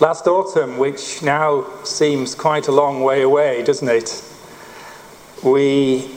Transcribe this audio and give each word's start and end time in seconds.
Last 0.00 0.26
autumn, 0.26 0.76
which 0.78 1.22
now 1.22 1.64
seems 1.84 2.34
quite 2.34 2.66
a 2.66 2.72
long 2.72 3.02
way 3.02 3.22
away, 3.22 3.62
doesn't 3.62 3.88
it? 3.88 4.24
We 5.44 6.10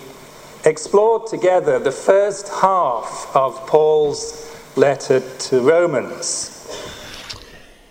explored 0.65 1.27
together 1.27 1.77
the 1.77 1.91
first 1.91 2.50
half 2.50 3.29
of 3.36 3.55
Paul's 3.68 4.52
letter 4.75 5.20
to 5.20 5.61
Romans. 5.61 6.54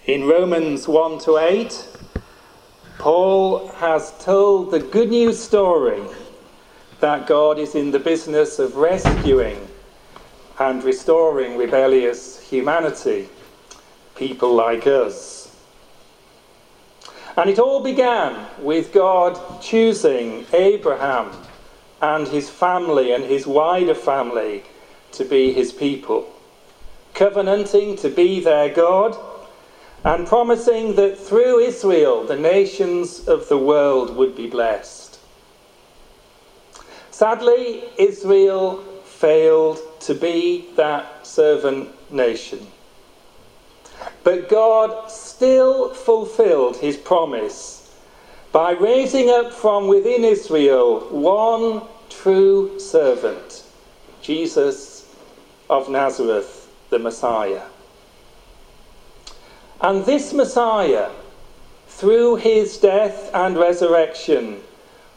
In 0.07 0.27
Romans 0.27 0.89
1 0.89 1.21
to 1.21 1.39
8, 1.39 1.89
Paul 2.99 3.69
has 3.69 4.13
told 4.19 4.73
the 4.73 4.81
good 4.81 5.11
news 5.11 5.41
story 5.41 6.03
that 6.99 7.29
God 7.29 7.61
is 7.61 7.77
in 7.77 7.93
the 7.93 8.01
business 8.01 8.59
of 8.59 8.75
rescuing 8.75 9.69
and 10.59 10.83
restoring 10.83 11.57
rebellious 11.57 12.41
humanity, 12.41 13.29
people 14.17 14.53
like 14.53 14.89
us. 14.89 15.46
And 17.37 17.51
it 17.51 17.59
all 17.59 17.83
began 17.83 18.47
with 18.59 18.93
God 18.93 19.39
choosing 19.61 20.47
Abraham 20.55 21.33
and 22.01 22.27
his 22.27 22.49
family 22.49 23.13
and 23.13 23.25
his 23.25 23.47
wider 23.47 23.95
family 23.95 24.63
to 25.13 25.25
be 25.25 25.53
his 25.53 25.73
people, 25.73 26.33
covenanting 27.15 27.97
to 27.97 28.09
be 28.09 28.41
their 28.41 28.71
God, 28.71 29.17
and 30.05 30.27
promising 30.27 30.95
that 30.97 31.19
through 31.19 31.59
Israel 31.59 32.25
the 32.25 32.37
nations 32.37 33.29
of 33.29 33.49
the 33.49 33.59
world 33.59 34.17
would 34.17 34.35
be 34.35 34.49
blessed. 34.49 35.19
Sadly, 37.11 37.85
Israel 37.99 38.83
failed 39.05 39.79
to 40.01 40.15
be 40.15 40.69
that 40.77 41.27
servant 41.27 41.89
nation. 42.13 42.67
But 44.27 44.49
God 44.49 45.09
still 45.09 45.95
fulfilled 45.95 46.79
his 46.79 46.97
promise 46.97 47.89
by 48.51 48.73
raising 48.73 49.31
up 49.31 49.53
from 49.53 49.87
within 49.87 50.25
Israel 50.25 50.99
one 51.13 51.83
true 52.11 52.77
servant, 52.81 53.63
Jesus 54.23 55.07
of 55.71 55.89
Nazareth, 55.89 56.69
the 56.91 56.99
Messiah. 56.99 57.63
And 59.81 60.05
this 60.05 60.33
Messiah, 60.33 61.11
through 61.87 62.35
his 62.35 62.79
death 62.79 63.31
and 63.33 63.57
resurrection, 63.57 64.61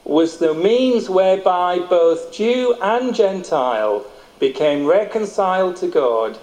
was 0.04 0.38
the 0.38 0.54
means 0.54 1.10
whereby 1.10 1.80
both 1.80 2.32
Jew 2.32 2.76
and 2.80 3.16
Gentile 3.16 4.06
became 4.38 4.86
reconciled 4.86 5.78
to 5.78 5.88
God 5.88 6.38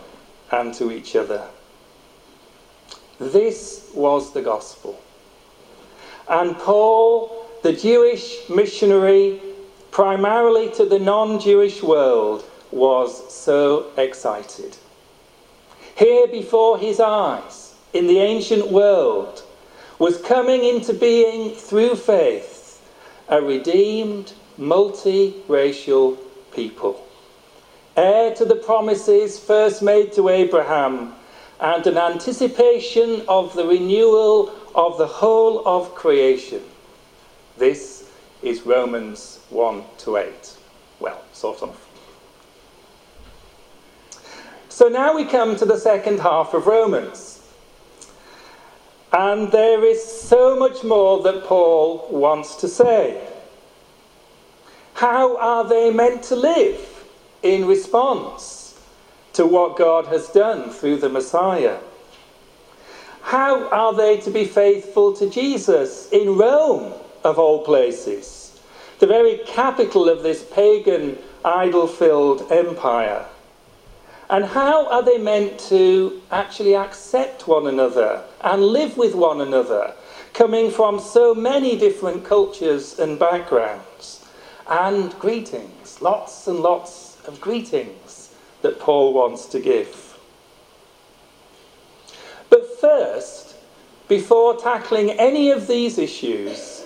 and 0.50 0.74
to 0.74 0.90
each 0.90 1.14
other. 1.14 1.46
This 3.18 3.90
was 3.94 4.32
the 4.32 4.42
gospel. 4.42 5.00
And 6.28 6.56
Paul, 6.58 7.46
the 7.62 7.72
Jewish 7.72 8.48
missionary, 8.48 9.40
primarily 9.90 10.70
to 10.72 10.84
the 10.84 10.98
non 10.98 11.40
Jewish 11.40 11.82
world, 11.82 12.44
was 12.70 13.32
so 13.32 13.86
excited. 13.96 14.76
Here 15.96 16.26
before 16.26 16.78
his 16.78 17.00
eyes, 17.00 17.74
in 17.92 18.06
the 18.06 18.18
ancient 18.18 18.70
world, 18.70 19.42
was 19.98 20.20
coming 20.20 20.64
into 20.64 20.92
being 20.92 21.54
through 21.54 21.94
faith 21.94 22.82
a 23.28 23.40
redeemed, 23.40 24.32
multi-racial 24.58 26.16
people. 26.52 27.02
Heir 27.96 28.34
to 28.34 28.44
the 28.44 28.56
promises 28.56 29.38
first 29.38 29.82
made 29.82 30.12
to 30.12 30.28
Abraham 30.28 31.14
and 31.60 31.86
an 31.86 31.96
anticipation 31.96 33.22
of 33.28 33.54
the 33.54 33.66
renewal 33.66 34.52
of 34.74 34.98
the 34.98 35.06
whole 35.06 35.66
of 35.66 35.94
creation. 35.94 36.62
This 37.56 38.10
is 38.42 38.66
Romans 38.66 39.40
1 39.50 39.82
to 39.98 40.18
8. 40.18 40.56
Well, 41.00 41.22
sort 41.32 41.62
of. 41.62 41.82
So 44.68 44.88
now 44.88 45.16
we 45.16 45.24
come 45.24 45.56
to 45.56 45.64
the 45.64 45.78
second 45.78 46.20
half 46.20 46.52
of 46.52 46.66
Romans. 46.66 47.42
And 49.12 49.50
there 49.50 49.82
is 49.84 50.04
so 50.04 50.58
much 50.58 50.84
more 50.84 51.22
that 51.22 51.44
Paul 51.44 52.06
wants 52.10 52.56
to 52.56 52.68
say. 52.68 53.26
How 54.92 55.38
are 55.38 55.66
they 55.66 55.90
meant 55.90 56.22
to 56.24 56.36
live 56.36 57.04
in 57.42 57.66
response 57.66 58.55
to 59.36 59.46
what 59.46 59.76
God 59.76 60.06
has 60.06 60.28
done 60.28 60.70
through 60.70 60.96
the 60.96 61.10
Messiah? 61.10 61.78
How 63.20 63.68
are 63.68 63.92
they 63.92 64.16
to 64.20 64.30
be 64.30 64.46
faithful 64.46 65.12
to 65.14 65.28
Jesus 65.28 66.08
in 66.10 66.38
Rome, 66.38 66.94
of 67.22 67.38
all 67.38 67.62
places, 67.62 68.58
the 68.98 69.06
very 69.06 69.40
capital 69.46 70.08
of 70.08 70.22
this 70.22 70.42
pagan, 70.54 71.18
idol 71.44 71.86
filled 71.86 72.50
empire? 72.50 73.26
And 74.30 74.46
how 74.46 74.88
are 74.88 75.02
they 75.02 75.18
meant 75.18 75.58
to 75.68 76.22
actually 76.30 76.74
accept 76.74 77.46
one 77.46 77.66
another 77.66 78.22
and 78.40 78.62
live 78.62 78.96
with 78.96 79.14
one 79.14 79.42
another, 79.42 79.92
coming 80.32 80.70
from 80.70 80.98
so 80.98 81.34
many 81.34 81.76
different 81.76 82.24
cultures 82.24 82.98
and 82.98 83.18
backgrounds? 83.18 84.24
And 84.66 85.16
greetings, 85.18 86.00
lots 86.00 86.46
and 86.46 86.60
lots 86.60 87.18
of 87.26 87.38
greetings 87.38 88.25
that 88.66 88.80
Paul 88.80 89.12
wants 89.12 89.46
to 89.46 89.60
give. 89.60 90.18
But 92.50 92.80
first, 92.80 93.54
before 94.08 94.56
tackling 94.56 95.10
any 95.10 95.52
of 95.52 95.68
these 95.68 95.98
issues, 95.98 96.84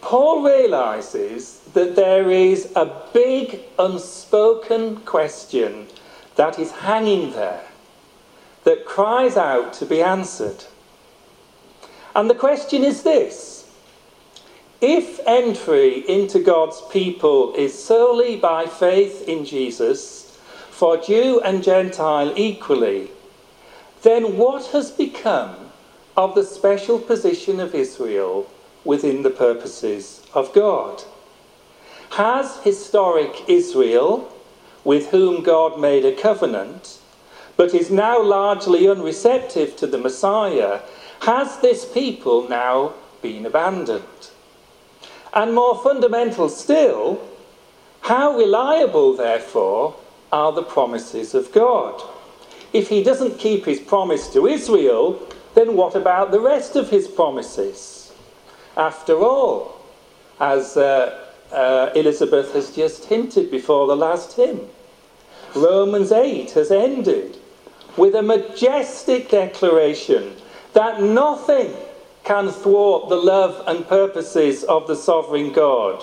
Paul 0.00 0.42
realizes 0.42 1.58
that 1.74 1.94
there 1.94 2.30
is 2.30 2.72
a 2.74 3.02
big 3.12 3.60
unspoken 3.78 4.96
question 5.00 5.88
that 6.36 6.58
is 6.58 6.70
hanging 6.70 7.32
there, 7.32 7.66
that 8.64 8.86
cries 8.86 9.36
out 9.36 9.74
to 9.74 9.84
be 9.84 10.00
answered. 10.00 10.64
And 12.16 12.30
the 12.30 12.34
question 12.34 12.82
is 12.82 13.02
this 13.02 13.70
if 14.80 15.20
entry 15.26 15.98
into 16.08 16.38
God's 16.38 16.80
people 16.90 17.54
is 17.54 17.78
solely 17.78 18.36
by 18.36 18.64
faith 18.64 19.28
in 19.28 19.44
Jesus, 19.44 20.23
for 20.74 20.96
Jew 20.96 21.40
and 21.44 21.62
Gentile 21.62 22.32
equally, 22.34 23.08
then 24.02 24.36
what 24.36 24.66
has 24.72 24.90
become 24.90 25.70
of 26.16 26.34
the 26.34 26.42
special 26.42 26.98
position 26.98 27.60
of 27.60 27.76
Israel 27.76 28.50
within 28.84 29.22
the 29.22 29.30
purposes 29.30 30.26
of 30.34 30.52
God? 30.52 31.04
Has 32.10 32.56
historic 32.64 33.48
Israel 33.48 34.28
with 34.82 35.10
whom 35.10 35.44
God 35.44 35.78
made 35.78 36.04
a 36.04 36.12
covenant, 36.12 36.98
but 37.56 37.72
is 37.72 37.92
now 37.92 38.20
largely 38.20 38.88
unreceptive 38.88 39.76
to 39.76 39.86
the 39.86 39.98
Messiah, 39.98 40.80
has 41.20 41.58
this 41.58 41.84
people 41.84 42.48
now 42.48 42.94
been 43.22 43.46
abandoned? 43.46 44.30
And 45.32 45.54
more 45.54 45.80
fundamental 45.80 46.48
still, 46.48 47.22
how 48.00 48.36
reliable, 48.36 49.16
therefore, 49.16 49.94
are 50.34 50.50
the 50.50 50.64
promises 50.64 51.32
of 51.32 51.52
God? 51.52 52.02
If 52.72 52.88
he 52.88 53.04
doesn't 53.04 53.38
keep 53.38 53.64
his 53.64 53.78
promise 53.78 54.32
to 54.32 54.48
Israel, 54.48 55.22
then 55.54 55.76
what 55.76 55.94
about 55.94 56.32
the 56.32 56.40
rest 56.40 56.74
of 56.74 56.90
his 56.90 57.06
promises? 57.06 58.12
After 58.76 59.16
all, 59.20 59.80
as 60.40 60.76
uh, 60.76 61.20
uh, 61.52 61.90
Elizabeth 61.94 62.52
has 62.52 62.74
just 62.74 63.04
hinted 63.04 63.48
before 63.48 63.86
the 63.86 63.96
last 63.96 64.32
hymn. 64.32 64.60
Romans 65.54 66.10
8 66.10 66.50
has 66.50 66.72
ended 66.72 67.38
with 67.96 68.16
a 68.16 68.22
majestic 68.22 69.30
declaration 69.30 70.34
that 70.72 71.00
nothing 71.00 71.72
can 72.24 72.48
thwart 72.48 73.08
the 73.08 73.16
love 73.16 73.62
and 73.68 73.86
purposes 73.86 74.64
of 74.64 74.88
the 74.88 74.96
sovereign 74.96 75.52
God. 75.52 76.02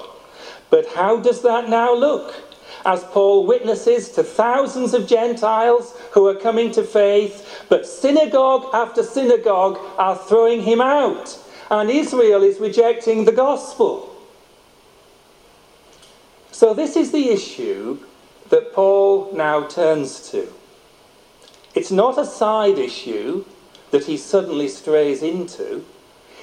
But 0.69 0.87
how 0.87 1.17
does 1.17 1.41
that 1.41 1.67
now 1.67 1.93
look? 1.93 2.50
As 2.85 3.03
Paul 3.05 3.45
witnesses 3.45 4.09
to 4.11 4.23
thousands 4.23 4.93
of 4.93 5.07
Gentiles 5.07 5.95
who 6.11 6.27
are 6.27 6.35
coming 6.35 6.71
to 6.71 6.83
faith, 6.83 7.65
but 7.69 7.85
synagogue 7.85 8.69
after 8.73 9.03
synagogue 9.03 9.79
are 9.97 10.17
throwing 10.17 10.63
him 10.63 10.81
out, 10.81 11.37
and 11.69 11.89
Israel 11.89 12.43
is 12.43 12.59
rejecting 12.59 13.25
the 13.25 13.31
gospel. 13.31 14.07
So, 16.51 16.73
this 16.73 16.95
is 16.95 17.11
the 17.11 17.29
issue 17.29 17.99
that 18.49 18.73
Paul 18.73 19.31
now 19.33 19.67
turns 19.67 20.29
to. 20.31 20.51
It's 21.73 21.91
not 21.91 22.17
a 22.17 22.25
side 22.25 22.77
issue 22.77 23.45
that 23.91 24.05
he 24.05 24.17
suddenly 24.17 24.67
strays 24.67 25.21
into, 25.21 25.85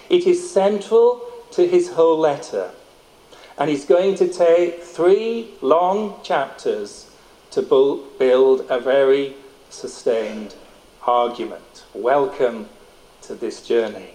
it 0.08 0.26
is 0.26 0.50
central 0.50 1.22
to 1.52 1.66
his 1.66 1.90
whole 1.90 2.18
letter. 2.18 2.70
And 3.58 3.68
he's 3.68 3.84
going 3.84 4.14
to 4.16 4.28
take 4.28 4.84
three 4.84 5.50
long 5.60 6.20
chapters 6.22 7.10
to 7.50 7.60
build 7.62 8.66
a 8.70 8.78
very 8.78 9.34
sustained 9.68 10.54
argument. 11.04 11.84
Welcome 11.92 12.68
to 13.22 13.34
this 13.34 13.66
journey. 13.66 14.10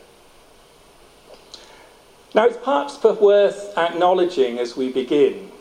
Now, 2.33 2.45
it's 2.45 2.57
perhaps 2.57 3.03
worth 3.03 3.77
acknowledging 3.77 4.59
as 4.59 4.77
we 4.77 4.91
begin 4.91 5.51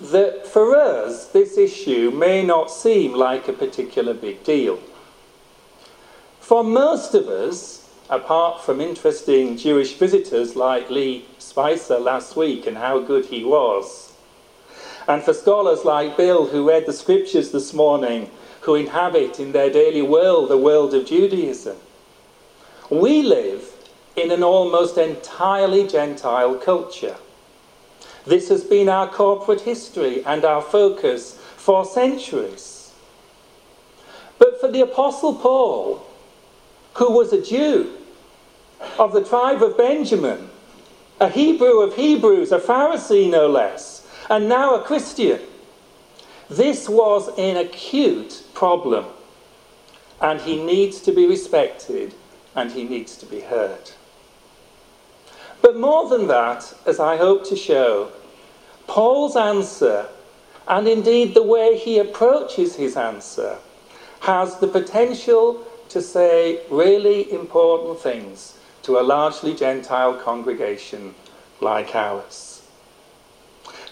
that 0.00 0.46
for 0.46 0.76
us, 0.76 1.26
this 1.26 1.58
issue 1.58 2.12
may 2.12 2.44
not 2.44 2.70
seem 2.70 3.12
like 3.12 3.48
a 3.48 3.52
particular 3.52 4.14
big 4.14 4.44
deal. 4.44 4.78
For 6.40 6.62
most 6.62 7.14
of 7.14 7.28
us, 7.28 7.87
apart 8.10 8.62
from 8.62 8.80
interesting 8.80 9.56
Jewish 9.56 9.94
visitors 9.94 10.56
like 10.56 10.90
Lee 10.90 11.26
Spicer 11.38 11.98
last 11.98 12.36
week 12.36 12.66
and 12.66 12.76
how 12.76 13.00
good 13.00 13.26
he 13.26 13.44
was, 13.44 14.12
and 15.06 15.22
for 15.22 15.34
scholars 15.34 15.84
like 15.84 16.16
Bill 16.16 16.46
who 16.46 16.68
read 16.68 16.86
the 16.86 16.92
scriptures 16.92 17.50
this 17.50 17.72
morning, 17.72 18.30
who 18.62 18.74
inhabit 18.74 19.40
in 19.40 19.52
their 19.52 19.70
daily 19.70 20.02
world 20.02 20.48
the 20.48 20.58
world 20.58 20.94
of 20.94 21.06
Judaism, 21.06 21.76
we 22.90 23.22
live 23.22 23.64
in 24.16 24.30
an 24.30 24.42
almost 24.42 24.98
entirely 24.98 25.86
Gentile 25.86 26.54
culture. 26.56 27.16
This 28.26 28.48
has 28.48 28.64
been 28.64 28.88
our 28.88 29.08
corporate 29.08 29.62
history 29.62 30.24
and 30.24 30.44
our 30.44 30.60
focus 30.60 31.38
for 31.56 31.84
centuries. 31.84 32.92
But 34.38 34.60
for 34.60 34.70
the 34.70 34.80
Apostle 34.82 35.34
Paul, 35.34 36.06
who 36.94 37.12
was 37.12 37.32
a 37.32 37.42
Jew 37.42 37.97
of 38.98 39.12
the 39.12 39.24
tribe 39.24 39.62
of 39.62 39.76
Benjamin, 39.76 40.48
a 41.20 41.28
Hebrew 41.28 41.80
of 41.80 41.94
Hebrews, 41.94 42.52
a 42.52 42.58
Pharisee 42.58 43.30
no 43.30 43.48
less, 43.48 44.06
and 44.30 44.48
now 44.48 44.74
a 44.74 44.82
Christian. 44.82 45.40
This 46.48 46.88
was 46.88 47.28
an 47.38 47.56
acute 47.56 48.44
problem, 48.54 49.06
and 50.20 50.40
he 50.40 50.62
needs 50.62 51.00
to 51.02 51.12
be 51.12 51.26
respected 51.26 52.14
and 52.54 52.72
he 52.72 52.84
needs 52.84 53.16
to 53.16 53.26
be 53.26 53.40
heard. 53.40 53.92
But 55.62 55.78
more 55.78 56.08
than 56.08 56.26
that, 56.28 56.74
as 56.86 56.98
I 56.98 57.16
hope 57.16 57.44
to 57.48 57.56
show, 57.56 58.10
Paul's 58.86 59.36
answer, 59.36 60.08
and 60.66 60.88
indeed 60.88 61.34
the 61.34 61.42
way 61.42 61.76
he 61.78 61.98
approaches 61.98 62.74
his 62.76 62.96
answer, 62.96 63.58
has 64.20 64.58
the 64.58 64.66
potential 64.66 65.64
to 65.90 66.02
say 66.02 66.62
really 66.70 67.30
important 67.32 68.00
things 68.00 68.57
to 68.88 68.98
a 68.98 69.02
largely 69.02 69.54
Gentile 69.54 70.14
congregation 70.14 71.14
like 71.60 71.94
ours. 71.94 72.62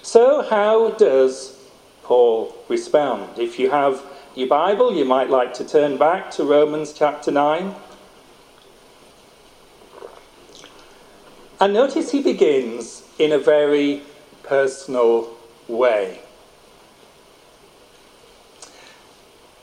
So, 0.00 0.40
how 0.40 0.92
does 0.92 1.54
Paul 2.02 2.56
respond? 2.66 3.38
If 3.38 3.58
you 3.58 3.68
have 3.68 4.02
your 4.34 4.48
Bible, 4.48 4.94
you 4.94 5.04
might 5.04 5.28
like 5.28 5.52
to 5.54 5.68
turn 5.68 5.98
back 5.98 6.30
to 6.30 6.44
Romans 6.44 6.94
chapter 6.94 7.30
9. 7.30 7.74
And 11.60 11.74
notice 11.74 12.10
he 12.10 12.22
begins 12.22 13.02
in 13.18 13.32
a 13.32 13.38
very 13.38 14.00
personal 14.44 15.28
way. 15.68 16.20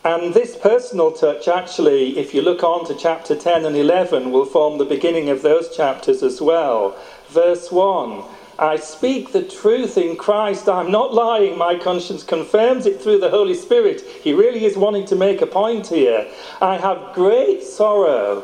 And 0.05 0.33
this 0.33 0.57
personal 0.57 1.13
touch, 1.13 1.47
actually, 1.47 2.17
if 2.17 2.33
you 2.33 2.41
look 2.41 2.61
on 2.61 2.85
to 2.87 2.93
chapter 2.93 3.35
10 3.35 3.63
and 3.63 3.77
11, 3.77 4.31
will 4.31 4.45
form 4.45 4.77
the 4.77 4.85
beginning 4.85 5.29
of 5.29 5.41
those 5.41 5.73
chapters 5.73 6.21
as 6.21 6.41
well. 6.41 6.97
Verse 7.29 7.71
1 7.71 8.23
I 8.59 8.75
speak 8.75 9.31
the 9.31 9.41
truth 9.41 9.97
in 9.97 10.15
Christ. 10.15 10.69
I'm 10.69 10.91
not 10.91 11.13
lying. 11.13 11.57
My 11.57 11.75
conscience 11.75 12.23
confirms 12.23 12.85
it 12.85 13.01
through 13.01 13.19
the 13.19 13.29
Holy 13.29 13.55
Spirit. 13.55 14.01
He 14.01 14.33
really 14.33 14.65
is 14.65 14.77
wanting 14.77 15.05
to 15.07 15.15
make 15.15 15.41
a 15.41 15.47
point 15.47 15.87
here. 15.87 16.27
I 16.61 16.77
have 16.77 17.15
great 17.15 17.63
sorrow 17.63 18.43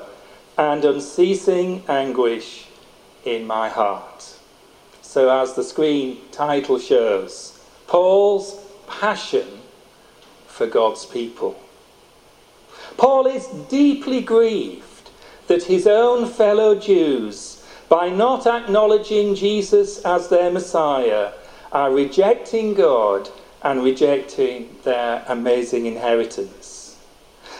and 0.57 0.83
unceasing 0.83 1.83
anguish 1.87 2.67
in 3.23 3.45
my 3.45 3.69
heart. 3.69 4.33
So, 5.01 5.29
as 5.29 5.53
the 5.53 5.63
screen 5.63 6.17
title 6.31 6.79
shows, 6.79 7.59
Paul's 7.87 8.59
passion 8.87 9.58
for 10.59 10.67
God's 10.67 11.05
people. 11.05 11.57
Paul 12.97 13.27
is 13.27 13.47
deeply 13.69 14.19
grieved 14.19 15.09
that 15.47 15.63
his 15.63 15.87
own 15.87 16.27
fellow 16.27 16.77
Jews, 16.77 17.63
by 17.87 18.09
not 18.09 18.45
acknowledging 18.45 19.35
Jesus 19.35 20.03
as 20.03 20.27
their 20.27 20.51
Messiah, 20.51 21.31
are 21.71 21.93
rejecting 21.93 22.73
God 22.73 23.29
and 23.63 23.85
rejecting 23.85 24.75
their 24.83 25.23
amazing 25.29 25.85
inheritance. 25.85 26.97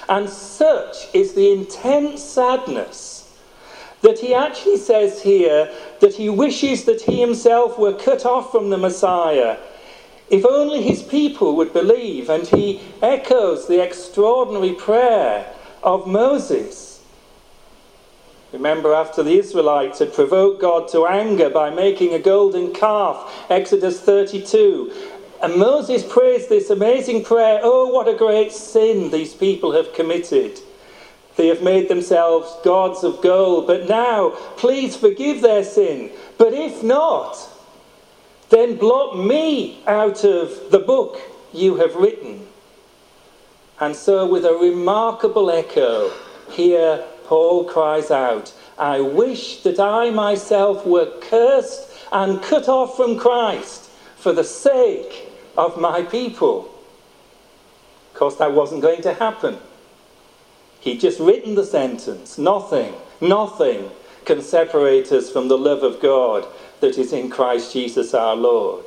And 0.09 0.29
such 0.29 1.07
is 1.13 1.33
the 1.33 1.53
intense 1.53 2.21
sadness 2.21 3.33
that 4.01 4.19
he 4.19 4.33
actually 4.33 4.77
says 4.77 5.21
here 5.21 5.73
that 6.01 6.15
he 6.15 6.27
wishes 6.27 6.83
that 6.83 7.01
he 7.01 7.21
himself 7.21 7.79
were 7.79 7.93
cut 7.93 8.25
off 8.25 8.51
from 8.51 8.69
the 8.69 8.77
Messiah 8.77 9.57
if 10.29 10.45
only 10.45 10.81
his 10.81 11.01
people 11.01 11.55
would 11.55 11.73
believe, 11.73 12.29
and 12.29 12.47
he 12.47 12.81
echoes 13.01 13.67
the 13.67 13.81
extraordinary 13.83 14.73
prayer 14.73 15.51
of 15.83 16.07
Moses. 16.07 17.01
Remember, 18.51 18.93
after 18.93 19.21
the 19.21 19.37
Israelites 19.37 19.99
had 19.99 20.13
provoked 20.13 20.61
God 20.61 20.87
to 20.89 21.05
anger 21.05 21.49
by 21.49 21.69
making 21.69 22.13
a 22.13 22.19
golden 22.19 22.73
calf, 22.73 23.45
Exodus 23.49 24.01
32, 24.01 24.91
and 25.41 25.55
Moses 25.55 26.03
prays 26.03 26.47
this 26.47 26.69
amazing 26.69 27.23
prayer 27.23 27.59
Oh, 27.63 27.87
what 27.87 28.07
a 28.07 28.13
great 28.13 28.51
sin 28.51 29.11
these 29.11 29.33
people 29.33 29.71
have 29.71 29.93
committed. 29.93 30.59
They 31.37 31.47
have 31.47 31.63
made 31.63 31.87
themselves 31.87 32.53
gods 32.65 33.03
of 33.03 33.21
gold, 33.21 33.67
but 33.67 33.87
now, 33.87 34.31
please 34.57 34.97
forgive 34.97 35.41
their 35.41 35.63
sin. 35.63 36.11
But 36.37 36.53
if 36.53 36.83
not, 36.83 37.48
then 38.49 38.77
blot 38.77 39.17
me 39.17 39.83
out 39.85 40.23
of 40.23 40.71
the 40.71 40.79
book 40.79 41.19
you 41.53 41.75
have 41.77 41.95
written. 41.95 42.47
And 43.79 43.95
so, 43.95 44.25
with 44.25 44.45
a 44.45 44.53
remarkable 44.53 45.49
echo, 45.49 46.11
here 46.51 47.03
Paul 47.25 47.63
cries 47.63 48.11
out, 48.11 48.53
I 48.77 48.99
wish 49.01 49.61
that 49.63 49.79
I 49.79 50.09
myself 50.09 50.85
were 50.85 51.11
cursed 51.21 51.91
and 52.11 52.41
cut 52.41 52.67
off 52.67 52.97
from 52.97 53.17
Christ 53.17 53.89
for 54.17 54.33
the 54.33 54.43
sake 54.43 55.29
of 55.57 55.79
my 55.79 56.01
people. 56.01 56.73
Of 58.11 58.19
course, 58.19 58.35
that 58.37 58.51
wasn't 58.51 58.81
going 58.81 59.01
to 59.03 59.13
happen. 59.13 59.59
He'd 60.79 60.99
just 60.99 61.19
written 61.19 61.55
the 61.55 61.65
sentence 61.65 62.37
nothing, 62.37 62.93
nothing 63.21 63.91
can 64.25 64.41
separate 64.41 65.11
us 65.11 65.31
from 65.31 65.47
the 65.47 65.57
love 65.57 65.83
of 65.83 66.01
God 66.01 66.45
that 66.81 66.97
is 66.97 67.13
in 67.13 67.29
Christ 67.29 67.73
Jesus 67.73 68.13
our 68.13 68.35
Lord. 68.35 68.85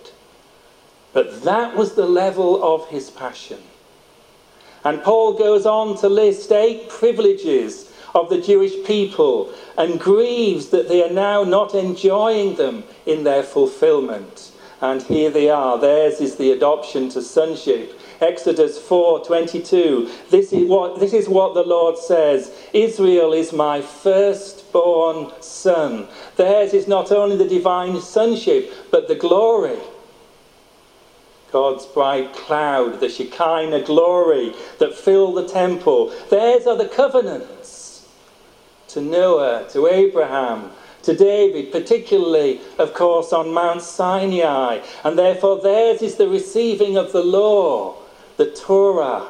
But 1.12 1.42
that 1.44 1.76
was 1.76 1.94
the 1.94 2.06
level 2.06 2.62
of 2.62 2.88
his 2.88 3.11
passion. 3.11 3.61
And 4.84 5.02
Paul 5.02 5.34
goes 5.34 5.66
on 5.66 5.96
to 5.99 6.08
list 6.08 6.50
eight 6.50 6.88
privileges 6.88 7.92
of 8.14 8.28
the 8.28 8.40
Jewish 8.40 8.84
people 8.84 9.52
and 9.78 10.00
grieves 10.00 10.68
that 10.68 10.88
they 10.88 11.02
are 11.02 11.12
now 11.12 11.44
not 11.44 11.75
enjoying 11.75 12.56
them 12.56 12.84
in 13.06 13.25
their 13.25 13.42
fulfillment. 13.42 14.52
And 14.80 15.02
here 15.02 15.30
they 15.30 15.49
are. 15.49 15.78
Theirs 15.78 16.20
is 16.20 16.37
the 16.37 16.50
adoption 16.50 17.08
to 17.11 17.22
sonship. 17.22 17.99
Exodus 18.23 18.79
4:22. 18.79 20.09
This 20.31 20.52
is 20.52 20.69
what 20.69 21.00
this 21.00 21.12
is 21.12 21.29
what 21.29 21.55
the 21.55 21.64
Lord 21.64 21.99
says. 21.99 22.52
Israel 22.73 23.33
is 23.33 23.52
my 23.52 23.83
firstborn 23.83 25.33
son. 25.41 26.07
Theirs 26.37 26.73
is 26.73 26.87
not 26.87 27.11
only 27.11 27.37
the 27.37 27.49
divine 27.49 28.00
sonship, 28.00 28.73
but 28.93 29.09
the 29.09 29.17
glory. 29.17 29.81
God's 31.50 31.85
bright 31.85 32.33
cloud, 32.33 33.00
the 33.00 33.11
Shekinah 33.11 33.83
glory 33.83 34.55
that 34.79 34.95
fill 34.95 35.33
the 35.33 35.47
temple. 35.47 36.11
Theirs 36.31 36.67
are 36.67 36.76
the 36.76 36.88
covenants 36.88 38.07
to 38.88 39.00
Noah, 39.00 39.67
to 39.71 39.87
Abraham, 39.87 40.71
to 41.02 41.14
David, 41.14 41.73
particularly, 41.73 42.61
of 42.79 42.95
course, 42.95 43.33
on 43.33 43.52
Mount 43.52 43.83
Sinai. 43.83 44.81
And 45.05 45.19
therefore, 45.19 45.61
theirs 45.61 46.00
is 46.02 46.17
the 46.17 46.29
receiving 46.29 46.97
of 46.97 47.12
the 47.12 47.25
law, 47.25 47.97
the 48.42 48.50
Torah. 48.50 49.28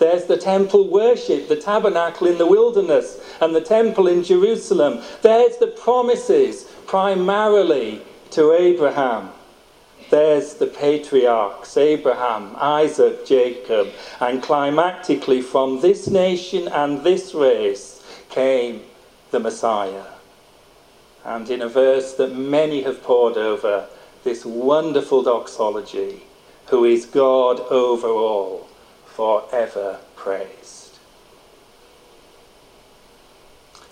There's 0.00 0.24
the 0.24 0.36
temple 0.36 0.88
worship, 0.88 1.46
the 1.46 1.54
tabernacle 1.54 2.26
in 2.26 2.38
the 2.38 2.46
wilderness, 2.46 3.20
and 3.40 3.54
the 3.54 3.60
temple 3.60 4.08
in 4.08 4.24
Jerusalem. 4.24 5.00
There's 5.22 5.58
the 5.58 5.68
promises, 5.68 6.64
primarily 6.86 8.02
to 8.32 8.52
Abraham. 8.52 9.30
There's 10.10 10.54
the 10.54 10.66
patriarchs, 10.66 11.76
Abraham, 11.76 12.56
Isaac, 12.56 13.24
Jacob, 13.24 13.92
and 14.18 14.42
climactically 14.42 15.42
from 15.42 15.80
this 15.80 16.08
nation 16.08 16.66
and 16.66 17.04
this 17.04 17.32
race 17.32 18.02
came 18.28 18.82
the 19.30 19.38
Messiah. 19.38 20.06
And 21.24 21.48
in 21.48 21.62
a 21.62 21.68
verse 21.68 22.14
that 22.14 22.34
many 22.36 22.82
have 22.82 23.04
pored 23.04 23.36
over, 23.36 23.86
this 24.24 24.44
wonderful 24.44 25.22
doxology, 25.22 26.25
who 26.68 26.84
is 26.84 27.06
God 27.06 27.60
over 27.70 28.08
all, 28.08 28.68
forever 29.06 29.98
praised. 30.16 30.98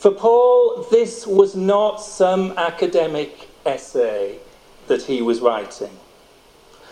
For 0.04 0.10
Paul, 0.10 0.86
this 0.90 1.26
was 1.26 1.56
not 1.56 1.96
some 1.96 2.52
academic 2.58 3.48
essay 3.64 4.38
that 4.86 5.02
he 5.02 5.22
was 5.22 5.40
writing. 5.40 5.96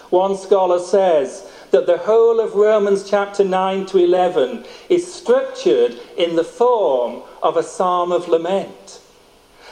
One 0.08 0.36
scholar 0.36 0.78
says 0.78 1.46
that 1.72 1.86
the 1.86 1.98
whole 1.98 2.40
of 2.40 2.54
Romans 2.54 3.08
chapter 3.08 3.44
9 3.44 3.86
to 3.86 3.98
11 3.98 4.64
is 4.88 5.12
structured 5.12 5.98
in 6.16 6.36
the 6.36 6.44
form 6.44 7.22
of 7.42 7.56
a 7.56 7.62
psalm 7.62 8.12
of 8.12 8.28
lament. 8.28 9.00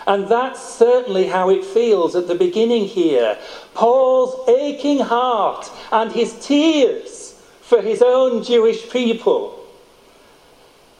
And 0.06 0.28
that's 0.28 0.60
certainly 0.60 1.26
how 1.26 1.50
it 1.50 1.64
feels 1.64 2.16
at 2.16 2.26
the 2.26 2.34
beginning 2.34 2.86
here. 2.86 3.38
Paul's 3.74 4.48
aching 4.48 5.00
heart 5.00 5.70
and 5.92 6.10
his 6.12 6.38
tears 6.44 7.34
for 7.60 7.82
his 7.82 8.02
own 8.02 8.42
Jewish 8.42 8.90
people. 8.90 9.64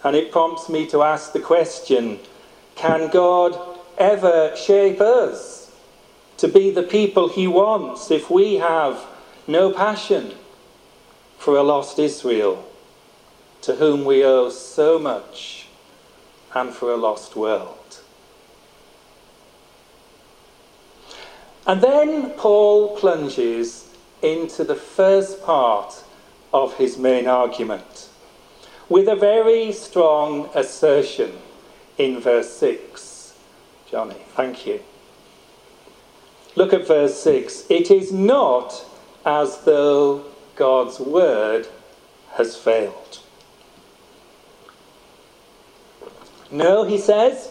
And 0.05 0.17
it 0.17 0.33
prompts 0.33 0.69
me 0.69 0.87
to 0.89 1.03
ask 1.03 1.33
the 1.33 1.41
question 1.41 2.19
can 2.77 3.09
God 3.11 3.59
ever 3.99 4.57
shape 4.57 5.01
us 5.01 5.71
to 6.39 6.49
be 6.49 6.71
the 6.71 6.83
people 6.83 7.29
he 7.29 7.47
wants 7.47 8.11
if 8.11 8.31
we 8.31 8.55
have 8.55 9.05
no 9.47 9.71
passion 9.71 10.33
for 11.37 11.57
a 11.57 11.63
lost 11.63 11.99
Israel 11.99 12.67
to 13.63 13.75
whom 13.75 14.07
we 14.07 14.25
owe 14.25 14.49
so 14.49 14.99
much 14.99 15.67
and 16.55 16.73
for 16.73 16.93
a 16.93 16.97
lost 16.97 17.37
world? 17.37 17.80
And 21.67 21.83
then 21.83 22.31
Paul 22.31 22.97
plunges 22.97 23.89
into 24.23 24.65
the 24.65 24.75
first 24.75 25.43
part 25.43 26.03
of 26.53 26.77
his 26.77 26.99
main 26.99 27.27
argument 27.27 28.09
with 28.89 29.09
a 29.09 29.17
very 29.17 29.73
strong 29.73 30.51
assertion 30.55 31.33
in 31.97 32.21
verse 32.21 32.53
6. 32.55 33.35
Johnny, 33.91 34.17
thank 34.35 34.67
you. 34.67 34.81
Look 36.57 36.73
at 36.73 36.87
verse 36.87 37.21
6. 37.23 37.67
It 37.71 37.91
is 37.91 38.13
not 38.13 38.85
as 39.25 39.59
though 39.59 40.25
God's 40.57 40.99
word 40.99 41.69
has 42.33 42.57
failed. 42.57 43.21
No, 46.51 46.83
he 46.83 46.99
says, 46.99 47.49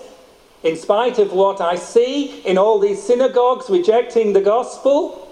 in 0.64 0.76
spite 0.76 1.20
of 1.20 1.32
what 1.32 1.62
I 1.62 1.76
see 1.76 2.42
in 2.42 2.58
all 2.58 2.80
these 2.80 3.02
synagogues 3.02 3.70
rejecting 3.70 4.34
the 4.34 4.42
gospel, 4.42 5.28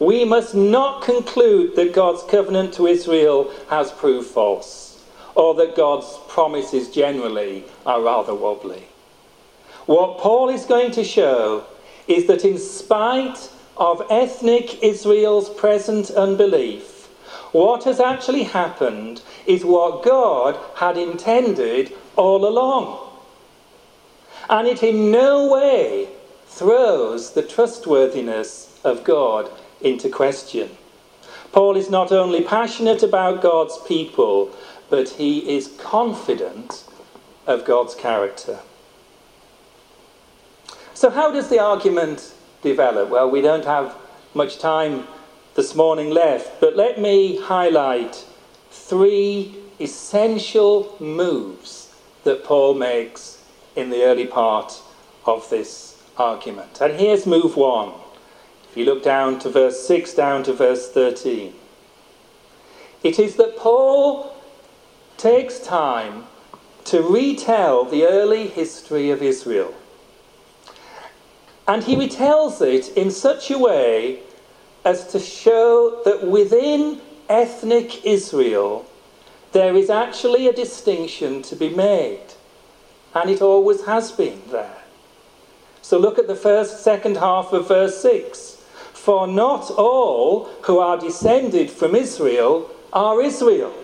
we 0.00 0.24
must 0.24 0.54
not 0.54 1.02
conclude 1.02 1.76
that 1.76 1.92
God's 1.92 2.22
covenant 2.24 2.74
to 2.74 2.86
Israel 2.86 3.52
has 3.68 3.92
proved 3.92 4.28
false, 4.28 5.04
or 5.34 5.54
that 5.54 5.76
God's 5.76 6.18
promises 6.26 6.90
generally 6.90 7.64
are 7.86 8.02
rather 8.02 8.34
wobbly. 8.34 8.84
What 9.86 10.18
Paul 10.18 10.48
is 10.48 10.64
going 10.64 10.90
to 10.92 11.04
show 11.04 11.64
is 12.08 12.26
that 12.26 12.44
in 12.44 12.58
spite 12.58 13.50
of 13.76 14.02
ethnic 14.10 14.82
Israel's 14.82 15.48
present 15.50 16.10
unbelief, 16.10 17.06
what 17.52 17.84
has 17.84 18.00
actually 18.00 18.44
happened 18.44 19.22
is 19.46 19.64
what 19.64 20.02
God 20.02 20.58
had 20.76 20.96
intended 20.96 21.92
all 22.16 22.46
along 22.46 23.09
and 24.50 24.66
it 24.66 24.82
in 24.82 25.12
no 25.12 25.46
way 25.46 26.08
throws 26.46 27.32
the 27.32 27.42
trustworthiness 27.42 28.78
of 28.82 29.04
God 29.04 29.48
into 29.80 30.08
question. 30.08 30.68
Paul 31.52 31.76
is 31.76 31.88
not 31.88 32.10
only 32.10 32.42
passionate 32.42 33.04
about 33.04 33.42
God's 33.42 33.78
people, 33.86 34.50
but 34.90 35.08
he 35.08 35.56
is 35.56 35.68
confident 35.78 36.84
of 37.46 37.64
God's 37.64 37.94
character. 37.94 38.58
So, 40.94 41.10
how 41.10 41.30
does 41.30 41.48
the 41.48 41.60
argument 41.60 42.34
develop? 42.60 43.08
Well, 43.08 43.30
we 43.30 43.40
don't 43.40 43.64
have 43.64 43.94
much 44.34 44.58
time 44.58 45.06
this 45.54 45.74
morning 45.76 46.10
left, 46.10 46.60
but 46.60 46.76
let 46.76 47.00
me 47.00 47.40
highlight 47.40 48.24
three 48.70 49.54
essential 49.80 50.96
moves 50.98 51.94
that 52.24 52.44
Paul 52.44 52.74
makes 52.74 53.39
in 53.76 53.90
the 53.90 54.04
early 54.04 54.26
part 54.26 54.80
of 55.26 55.48
this 55.50 56.02
argument. 56.16 56.80
And 56.80 56.98
here's 56.98 57.26
move 57.26 57.56
one. 57.56 57.92
If 58.70 58.76
you 58.76 58.84
look 58.84 59.02
down 59.02 59.38
to 59.40 59.50
verse 59.50 59.86
6 59.86 60.14
down 60.14 60.44
to 60.44 60.52
verse 60.52 60.90
13, 60.90 61.54
it 63.02 63.18
is 63.18 63.36
that 63.36 63.56
Paul 63.56 64.34
takes 65.16 65.58
time 65.58 66.24
to 66.84 67.02
retell 67.02 67.84
the 67.84 68.06
early 68.06 68.46
history 68.48 69.10
of 69.10 69.22
Israel. 69.22 69.74
And 71.66 71.84
he 71.84 71.94
retells 71.94 72.60
it 72.62 72.96
in 72.96 73.10
such 73.10 73.50
a 73.50 73.58
way 73.58 74.20
as 74.84 75.06
to 75.08 75.18
show 75.18 76.02
that 76.04 76.26
within 76.26 77.00
ethnic 77.28 78.04
Israel 78.04 78.86
there 79.52 79.76
is 79.76 79.90
actually 79.90 80.48
a 80.48 80.52
distinction 80.52 81.42
to 81.42 81.56
be 81.56 81.68
made 81.68 82.26
and 83.14 83.30
it 83.30 83.42
always 83.42 83.84
has 83.84 84.12
been 84.12 84.40
there. 84.50 84.76
So 85.82 85.98
look 85.98 86.18
at 86.18 86.26
the 86.26 86.36
first, 86.36 86.84
second 86.84 87.16
half 87.16 87.52
of 87.52 87.68
verse 87.68 88.00
6. 88.00 88.56
For 88.92 89.26
not 89.26 89.70
all 89.70 90.44
who 90.62 90.78
are 90.78 90.98
descended 90.98 91.70
from 91.70 91.94
Israel 91.94 92.70
are 92.92 93.20
Israel. 93.22 93.74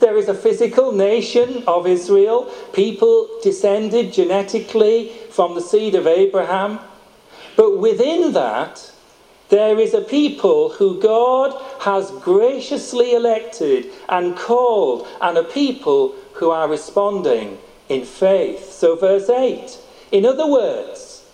There 0.00 0.16
is 0.16 0.28
a 0.28 0.34
physical 0.34 0.92
nation 0.92 1.64
of 1.66 1.86
Israel, 1.86 2.52
people 2.72 3.28
descended 3.42 4.12
genetically 4.12 5.08
from 5.30 5.54
the 5.54 5.60
seed 5.60 5.96
of 5.96 6.06
Abraham. 6.06 6.78
But 7.56 7.78
within 7.78 8.32
that, 8.34 8.92
there 9.48 9.80
is 9.80 9.94
a 9.94 10.02
people 10.02 10.68
who 10.68 11.00
God 11.00 11.60
has 11.80 12.10
graciously 12.22 13.14
elected 13.14 13.86
and 14.08 14.36
called, 14.36 15.08
and 15.20 15.36
a 15.38 15.42
people 15.42 16.14
who 16.38 16.50
are 16.50 16.68
responding 16.68 17.58
in 17.88 18.04
faith. 18.04 18.70
So, 18.70 18.94
verse 18.94 19.28
8. 19.28 19.78
In 20.12 20.24
other 20.24 20.46
words, 20.46 21.24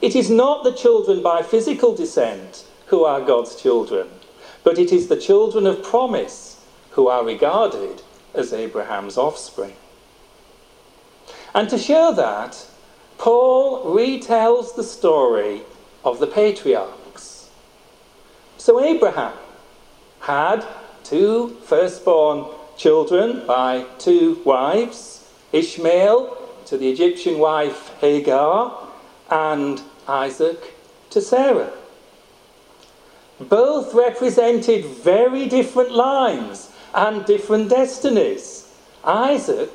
it 0.00 0.16
is 0.16 0.30
not 0.30 0.64
the 0.64 0.72
children 0.72 1.22
by 1.22 1.42
physical 1.42 1.94
descent 1.94 2.64
who 2.86 3.04
are 3.04 3.20
God's 3.20 3.60
children, 3.60 4.08
but 4.64 4.78
it 4.78 4.90
is 4.90 5.08
the 5.08 5.20
children 5.20 5.66
of 5.66 5.82
promise 5.82 6.64
who 6.92 7.08
are 7.08 7.24
regarded 7.24 8.02
as 8.34 8.54
Abraham's 8.54 9.18
offspring. 9.18 9.74
And 11.54 11.68
to 11.68 11.76
show 11.78 12.14
that, 12.14 12.66
Paul 13.18 13.84
retells 13.84 14.74
the 14.74 14.84
story 14.84 15.62
of 16.04 16.20
the 16.20 16.26
patriarchs. 16.26 17.50
So 18.56 18.82
Abraham 18.82 19.34
had 20.20 20.64
two 21.04 21.56
firstborn 21.64 22.46
children 22.78 23.44
by 23.46 23.84
two 23.98 24.40
wives 24.44 25.28
Ishmael 25.52 26.36
to 26.66 26.76
the 26.76 26.90
Egyptian 26.90 27.38
wife 27.38 27.90
Hagar, 28.00 28.88
and 29.30 29.82
Isaac 30.06 30.74
to 31.10 31.20
Sarah. 31.20 31.72
Both 33.40 33.94
represented 33.94 34.84
very 34.84 35.48
different 35.48 35.92
lines 35.92 36.70
and 36.94 37.24
different 37.24 37.68
destinies. 37.68 38.70
Isaac 39.04 39.72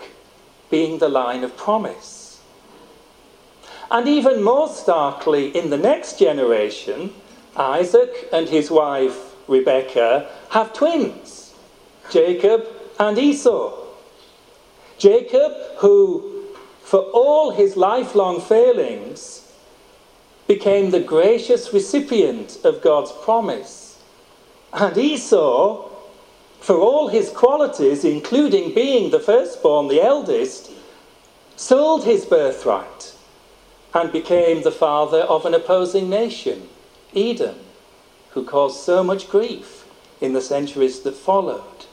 being 0.69 0.99
the 0.99 1.09
line 1.09 1.43
of 1.43 1.57
promise. 1.57 2.41
And 3.89 4.07
even 4.07 4.43
more 4.43 4.69
starkly, 4.69 5.55
in 5.55 5.69
the 5.69 5.77
next 5.77 6.19
generation, 6.19 7.13
Isaac 7.55 8.29
and 8.31 8.49
his 8.49 8.71
wife 8.71 9.35
Rebekah 9.47 10.29
have 10.49 10.73
twins, 10.73 11.53
Jacob 12.09 12.67
and 13.09 13.17
Esau. 13.17 13.73
Jacob, 14.97 15.51
who, 15.77 16.45
for 16.81 16.99
all 16.99 17.51
his 17.51 17.75
lifelong 17.75 18.39
failings, 18.39 19.51
became 20.47 20.91
the 20.91 20.99
gracious 20.99 21.73
recipient 21.73 22.57
of 22.63 22.81
God's 22.81 23.11
promise. 23.11 24.01
And 24.71 24.97
Esau, 24.97 25.89
for 26.59 26.77
all 26.77 27.09
his 27.09 27.29
qualities, 27.29 28.05
including 28.05 28.73
being 28.73 29.11
the 29.11 29.19
firstborn, 29.19 29.87
the 29.87 30.01
eldest, 30.01 30.71
sold 31.55 32.05
his 32.05 32.25
birthright 32.25 33.15
and 33.93 34.11
became 34.11 34.63
the 34.63 34.71
father 34.71 35.19
of 35.19 35.45
an 35.45 35.53
opposing 35.53 36.09
nation, 36.09 36.69
Edom, 37.15 37.57
who 38.31 38.43
caused 38.45 38.79
so 38.79 39.03
much 39.03 39.29
grief 39.29 39.85
in 40.21 40.33
the 40.33 40.41
centuries 40.41 41.01
that 41.01 41.15
followed. 41.15 41.85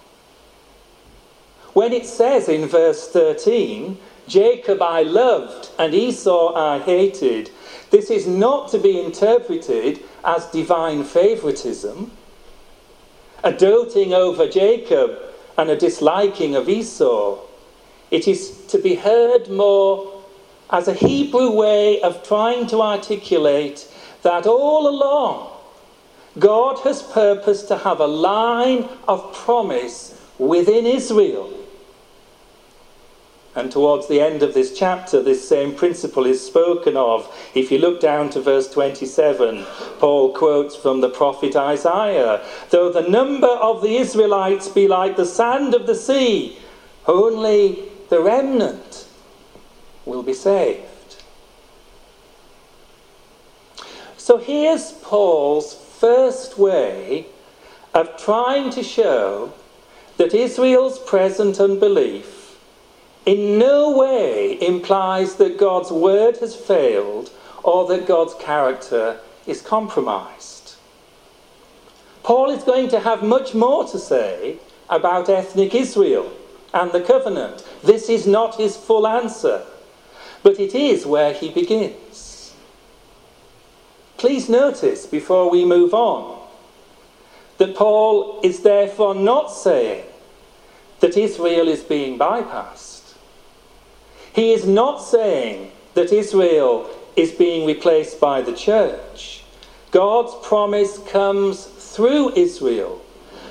When 1.73 1.93
it 1.93 2.07
says 2.07 2.49
in 2.49 2.67
verse 2.67 3.09
13, 3.09 3.97
Jacob 4.27 4.83
I 4.83 5.03
loved 5.03 5.71
and 5.79 5.95
Esau 5.95 6.55
I 6.55 6.79
hated, 6.81 7.51
this 7.91 8.11
is 8.11 8.27
not 8.27 8.71
to 8.71 8.79
be 8.79 9.01
interpreted 9.01 10.03
as 10.25 10.47
divine 10.47 11.05
favoritism, 11.05 12.11
a 13.43 13.53
doting 13.53 14.13
over 14.13 14.49
Jacob 14.49 15.19
and 15.57 15.71
a 15.71 15.77
disliking 15.77 16.55
of 16.55 16.69
Esau. 16.69 17.39
It 18.11 18.27
is 18.27 18.67
to 18.69 18.79
be 18.79 18.97
heard 18.97 19.49
more 19.49 20.23
as 20.71 20.89
a 20.89 20.95
Hebrew 20.95 21.51
way 21.51 22.01
of 22.03 22.23
trying 22.23 22.67
to 22.69 22.81
articulate 22.83 23.89
that 24.23 24.47
all 24.47 24.89
along 24.89 25.51
God 26.39 26.79
has 26.81 27.03
purposed 27.03 27.69
to 27.69 27.79
have 27.79 28.01
a 28.01 28.07
line 28.07 28.89
of 29.09 29.35
promise 29.35 30.17
within 30.39 30.87
Israel. 30.87 31.53
And 33.61 33.71
towards 33.71 34.09
the 34.09 34.23
end 34.23 34.43
of 34.43 34.55
this 34.55 34.73
chapter, 34.73 35.23
this 35.23 35.47
same 35.47 35.75
principle 35.75 36.25
is 36.25 36.43
spoken 36.43 36.97
of. 36.97 37.31
If 37.55 37.71
you 37.71 37.77
look 37.77 38.01
down 38.01 38.31
to 38.31 38.41
verse 38.41 38.71
27, 38.71 39.67
Paul 39.99 40.33
quotes 40.33 40.75
from 40.75 41.03
the 41.03 41.11
prophet 41.11 41.55
Isaiah 41.55 42.43
Though 42.71 42.91
the 42.91 43.07
number 43.07 43.47
of 43.47 43.83
the 43.83 43.99
Israelites 43.99 44.69
be 44.69 44.89
like 44.89 45.19
the 45.19 45.27
sand 45.27 45.75
of 45.75 45.87
the 45.87 45.95
sea, 45.95 46.59
only 47.07 47.83
the 48.09 48.23
remnant 48.23 49.07
will 50.07 50.23
be 50.23 50.33
saved. 50.33 51.23
So 54.17 54.39
here's 54.39 54.93
Paul's 54.93 55.75
first 55.75 56.57
way 56.57 57.27
of 57.93 58.17
trying 58.17 58.71
to 58.71 58.83
show 58.83 59.53
that 60.17 60.33
Israel's 60.33 60.99
present 60.99 61.61
unbelief 61.61 62.40
in 63.27 63.59
no 63.59 63.97
way 63.97 64.61
implies 64.61 65.37
that 65.37 65.59
God's 65.59 65.91
word 65.91 66.39
has 66.39 66.57
failed 66.57 67.31
or 67.63 67.87
that 67.89 68.07
God's 68.07 68.35
character 68.35 69.21
is 69.47 69.61
compromised. 69.61 70.75
Paul 72.23 72.51
is 72.51 72.65
going 72.65 72.89
to 72.91 73.01
have 73.01 73.23
much 73.23 73.55
more 73.55 73.87
to 73.89 73.99
say 73.99 74.59
about 74.89 75.29
ethnic 75.29 75.75
Israel 75.75 76.31
and 76.73 76.93
the 76.93 77.01
covenant. 77.01 77.67
This 77.83 78.09
is 78.09 78.27
not 78.27 78.57
his 78.57 78.77
full 78.77 79.07
answer, 79.07 79.65
but 80.43 80.59
it 80.59 80.75
is 80.75 81.07
where 81.07 81.33
he 81.33 81.51
begins. 81.51 82.55
Please 84.17 84.49
notice 84.49 85.07
before 85.07 85.51
we 85.51 85.65
move 85.65 85.95
on 85.95 86.39
that 87.59 87.75
Paul 87.75 88.41
is 88.43 88.61
therefore 88.61 89.15
not 89.15 89.49
saying 89.49 90.05
that 91.01 91.17
Israel 91.17 91.69
is 91.69 91.83
being 91.83 92.19
bypassed. 92.19 92.90
He 94.41 94.55
is 94.55 94.67
not 94.67 95.03
saying 95.03 95.71
that 95.93 96.15
Israel 96.15 96.89
is 97.15 97.31
being 97.31 97.67
replaced 97.67 98.19
by 98.19 98.41
the 98.41 98.55
church. 98.55 99.45
God's 99.91 100.35
promise 100.49 100.97
comes 100.97 101.67
through 101.67 102.33
Israel, 102.35 103.03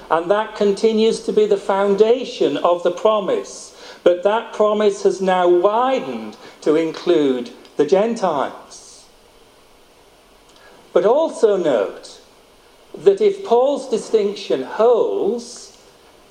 and 0.10 0.32
that 0.32 0.56
continues 0.56 1.20
to 1.28 1.32
be 1.32 1.46
the 1.46 1.58
foundation 1.58 2.58
of 2.58 2.82
the 2.82 2.90
promise. 2.90 3.80
But 4.04 4.24
that 4.24 4.52
promise 4.52 5.04
has 5.04 5.22
now 5.22 5.48
widened 5.48 6.38
to 6.62 6.74
include 6.74 7.52
the 7.78 7.86
Gentiles. 7.86 9.06
But 10.92 11.06
also 11.06 11.56
note 11.56 12.20
that 12.98 13.22
if 13.22 13.46
Paul's 13.46 13.88
distinction 13.90 14.64
holds 14.64 15.78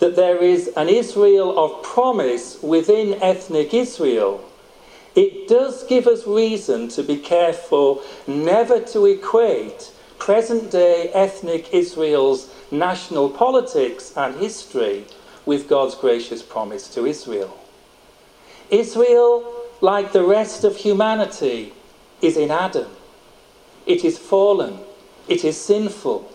that 0.01 0.17
there 0.17 0.43
is 0.43 0.67
an 0.77 0.89
Israel 0.89 1.57
of 1.57 1.85
promise 1.85 2.61
within 2.61 3.23
ethnic 3.23 3.73
Israel, 3.73 4.45
it 5.15 5.49
does 5.49 5.85
give 5.85 6.07
us 6.07 6.27
reason 6.27 6.89
to 6.89 7.03
be 7.03 7.17
careful 7.17 8.03
never 8.27 8.81
to 8.81 9.07
equate 9.07 9.93
present 10.19 10.71
day 10.71 11.11
ethnic 11.15 11.73
Israel's 11.73 12.53
national 12.71 13.31
politics 13.31 14.13
and 14.17 14.35
history 14.37 15.05
with 15.47 15.69
God's 15.69 15.95
gracious 15.95 16.43
promise 16.43 16.89
to 16.95 17.07
Israel. 17.07 17.57
Israel, 18.71 19.51
like 19.81 20.13
the 20.13 20.25
rest 20.25 20.65
of 20.65 20.77
humanity, 20.77 21.73
is 22.21 22.37
in 22.37 22.51
Adam. 22.51 22.91
It 23.87 24.05
is 24.05 24.19
fallen. 24.19 24.81
It 25.29 25.45
is 25.45 25.59
sinful. 25.59 26.31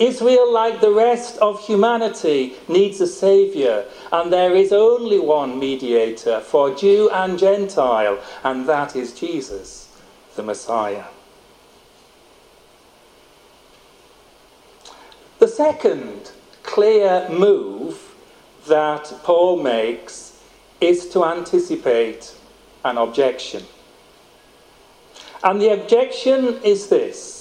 Israel, 0.00 0.50
like 0.50 0.80
the 0.80 0.90
rest 0.90 1.36
of 1.38 1.64
humanity, 1.64 2.54
needs 2.68 3.02
a 3.02 3.06
Saviour, 3.06 3.84
and 4.10 4.32
there 4.32 4.56
is 4.56 4.72
only 4.72 5.18
one 5.18 5.58
mediator 5.58 6.40
for 6.40 6.74
Jew 6.74 7.10
and 7.10 7.38
Gentile, 7.38 8.18
and 8.42 8.66
that 8.66 8.96
is 8.96 9.12
Jesus, 9.12 9.94
the 10.36 10.42
Messiah. 10.42 11.04
The 15.38 15.48
second 15.48 16.32
clear 16.62 17.28
move 17.28 18.14
that 18.68 19.12
Paul 19.22 19.62
makes 19.62 20.40
is 20.80 21.10
to 21.10 21.26
anticipate 21.26 22.34
an 22.86 22.96
objection. 22.96 23.64
And 25.44 25.60
the 25.60 25.74
objection 25.74 26.58
is 26.62 26.88
this 26.88 27.39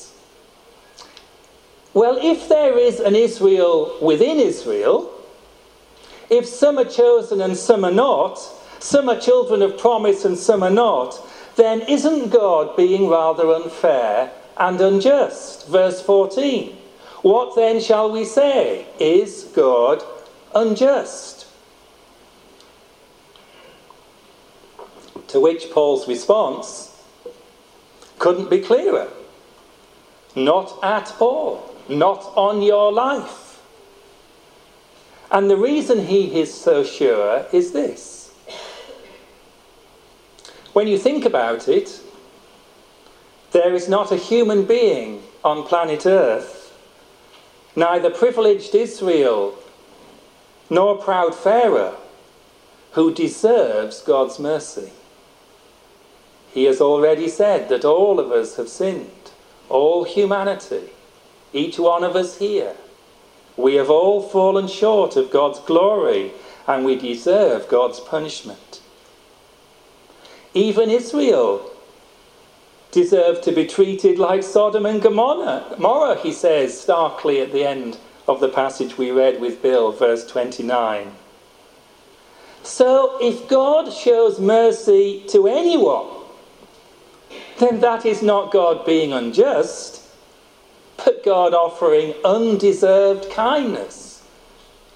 Well, 1.93 2.17
if 2.21 2.47
there 2.47 2.77
is 2.77 2.99
an 2.99 3.15
Israel 3.15 3.97
within 4.01 4.39
Israel, 4.39 5.11
if 6.29 6.45
some 6.45 6.77
are 6.77 6.85
chosen 6.85 7.41
and 7.41 7.57
some 7.57 7.83
are 7.83 7.91
not, 7.91 8.39
some 8.79 9.09
are 9.09 9.19
children 9.19 9.61
of 9.61 9.77
promise 9.77 10.23
and 10.23 10.37
some 10.37 10.61
are 10.61 10.69
not, 10.69 11.19
then 11.55 11.81
isn't 11.81 12.29
God 12.29 12.77
being 12.77 13.09
rather 13.09 13.51
unfair 13.51 14.31
and 14.57 14.79
unjust? 14.79 15.67
Verse 15.67 16.01
14. 16.01 16.75
What 17.21 17.55
then 17.55 17.81
shall 17.81 18.11
we 18.11 18.23
say? 18.23 18.85
Is 18.99 19.45
God 19.55 20.03
unjust? 20.55 21.47
To 25.29 25.39
which 25.39 25.69
Paul's 25.71 26.07
response 26.07 26.95
couldn't 28.19 28.49
be 28.49 28.59
clearer. 28.59 29.09
Not 30.35 30.77
at 30.83 31.13
all. 31.19 31.68
Not 31.89 32.31
on 32.35 32.61
your 32.61 32.91
life. 32.91 33.61
And 35.31 35.49
the 35.49 35.57
reason 35.57 36.05
he 36.05 36.39
is 36.39 36.53
so 36.53 36.83
sure 36.83 37.45
is 37.51 37.71
this. 37.71 38.31
When 40.73 40.87
you 40.87 40.97
think 40.97 41.25
about 41.25 41.67
it, 41.67 41.99
there 43.51 43.73
is 43.73 43.89
not 43.89 44.11
a 44.11 44.15
human 44.15 44.65
being 44.65 45.23
on 45.43 45.65
planet 45.65 46.05
Earth, 46.05 46.71
neither 47.75 48.09
privileged 48.09 48.75
Israel 48.75 49.57
nor 50.69 50.97
proud 50.97 51.33
Pharaoh, 51.33 51.97
who 52.91 53.13
deserves 53.13 54.01
God's 54.01 54.37
mercy. 54.39 54.91
He 56.51 56.65
has 56.65 56.81
already 56.81 57.27
said 57.27 57.69
that 57.69 57.85
all 57.85 58.19
of 58.19 58.31
us 58.31 58.55
have 58.57 58.69
sinned, 58.69 59.31
all 59.69 60.03
humanity, 60.03 60.89
each 61.53 61.79
one 61.79 62.03
of 62.03 62.15
us 62.15 62.37
here. 62.37 62.75
We 63.57 63.75
have 63.75 63.89
all 63.89 64.21
fallen 64.21 64.67
short 64.67 65.15
of 65.15 65.31
God's 65.31 65.59
glory 65.59 66.31
and 66.67 66.85
we 66.85 66.95
deserve 66.95 67.67
God's 67.67 67.99
punishment. 67.99 68.81
Even 70.53 70.89
Israel 70.89 71.71
deserved 72.91 73.43
to 73.43 73.51
be 73.51 73.65
treated 73.65 74.17
like 74.17 74.43
Sodom 74.43 74.85
and 74.85 75.01
Gomorrah, 75.01 76.19
he 76.21 76.31
says 76.31 76.79
starkly 76.79 77.41
at 77.41 77.51
the 77.51 77.65
end 77.65 77.97
of 78.27 78.39
the 78.39 78.49
passage 78.49 78.97
we 78.97 79.11
read 79.11 79.39
with 79.39 79.61
Bill, 79.61 79.91
verse 79.91 80.25
29. 80.25 81.11
So, 82.63 83.17
if 83.21 83.47
God 83.47 83.91
shows 83.93 84.39
mercy 84.39 85.23
to 85.29 85.47
anyone, 85.47 86.07
then 87.57 87.79
that 87.79 88.05
is 88.05 88.21
not 88.21 88.51
God 88.51 88.85
being 88.85 89.13
unjust, 89.13 89.98
but 91.05 91.23
God 91.23 91.53
offering 91.53 92.13
undeserved 92.23 93.31
kindness 93.31 94.23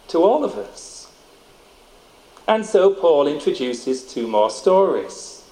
to 0.10 0.20
all 0.20 0.44
of 0.44 0.58
us. 0.58 1.12
And 2.48 2.66
so 2.66 2.94
Paul 2.94 3.28
introduces 3.28 4.04
two 4.04 4.28
more 4.28 4.50
stories. 4.50 5.44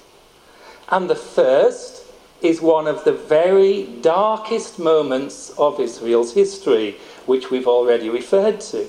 And 0.89 1.09
the 1.09 1.15
first 1.15 2.05
is 2.41 2.61
one 2.61 2.87
of 2.87 3.03
the 3.03 3.13
very 3.13 3.83
darkest 4.01 4.77
moments 4.79 5.51
of 5.57 5.79
Israel's 5.79 6.33
history, 6.33 6.97
which 7.25 7.49
we've 7.49 7.67
already 7.67 8.09
referred 8.09 8.59
to. 8.61 8.85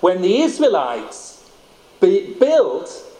When 0.00 0.20
the 0.20 0.42
Israelites 0.42 1.48
built 2.00 3.11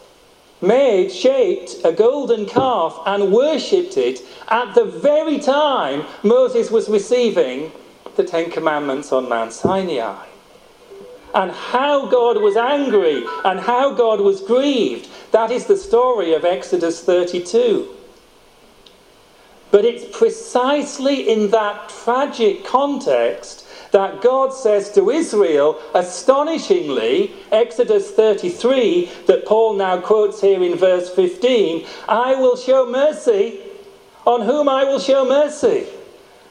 made, 0.63 1.11
shaped 1.11 1.75
a 1.83 1.91
golden 1.91 2.45
calf 2.45 2.99
and 3.05 3.31
worshipped 3.31 3.97
it 3.97 4.21
at 4.47 4.73
the 4.73 4.85
very 4.85 5.37
time 5.37 6.05
Moses 6.23 6.71
was 6.71 6.89
receiving 6.89 7.71
the 8.15 8.23
Ten 8.23 8.49
Commandments 8.49 9.11
on 9.11 9.29
Mount 9.29 9.53
Sinai. 9.53 10.25
And 11.35 11.51
how 11.51 12.05
God 12.05 12.41
was 12.41 12.55
angry 12.55 13.23
and 13.43 13.59
how 13.59 13.93
God 13.93 14.21
was 14.21 14.41
grieved. 14.41 15.09
That 15.31 15.51
is 15.51 15.65
the 15.65 15.77
story 15.77 16.33
of 16.33 16.45
Exodus 16.45 17.03
32. 17.03 17.89
But 19.71 19.85
it's 19.85 20.05
precisely 20.15 21.27
in 21.27 21.49
that 21.49 21.89
tragic 21.89 22.63
context 22.63 23.62
that 23.93 24.21
God 24.21 24.51
says 24.51 24.91
to 24.93 25.11
Israel, 25.11 25.79
astonishingly, 25.93 27.31
Exodus 27.51 28.09
33, 28.11 29.09
that 29.27 29.45
Paul 29.45 29.75
now 29.75 30.01
quotes 30.01 30.41
here 30.41 30.63
in 30.63 30.75
verse 30.75 31.13
15, 31.13 31.85
I 32.09 32.33
will 32.33 32.57
show 32.57 32.89
mercy 32.89 33.61
on 34.25 34.41
whom 34.41 34.67
I 34.67 34.83
will 34.83 34.99
show 34.99 35.25
mercy, 35.25 35.85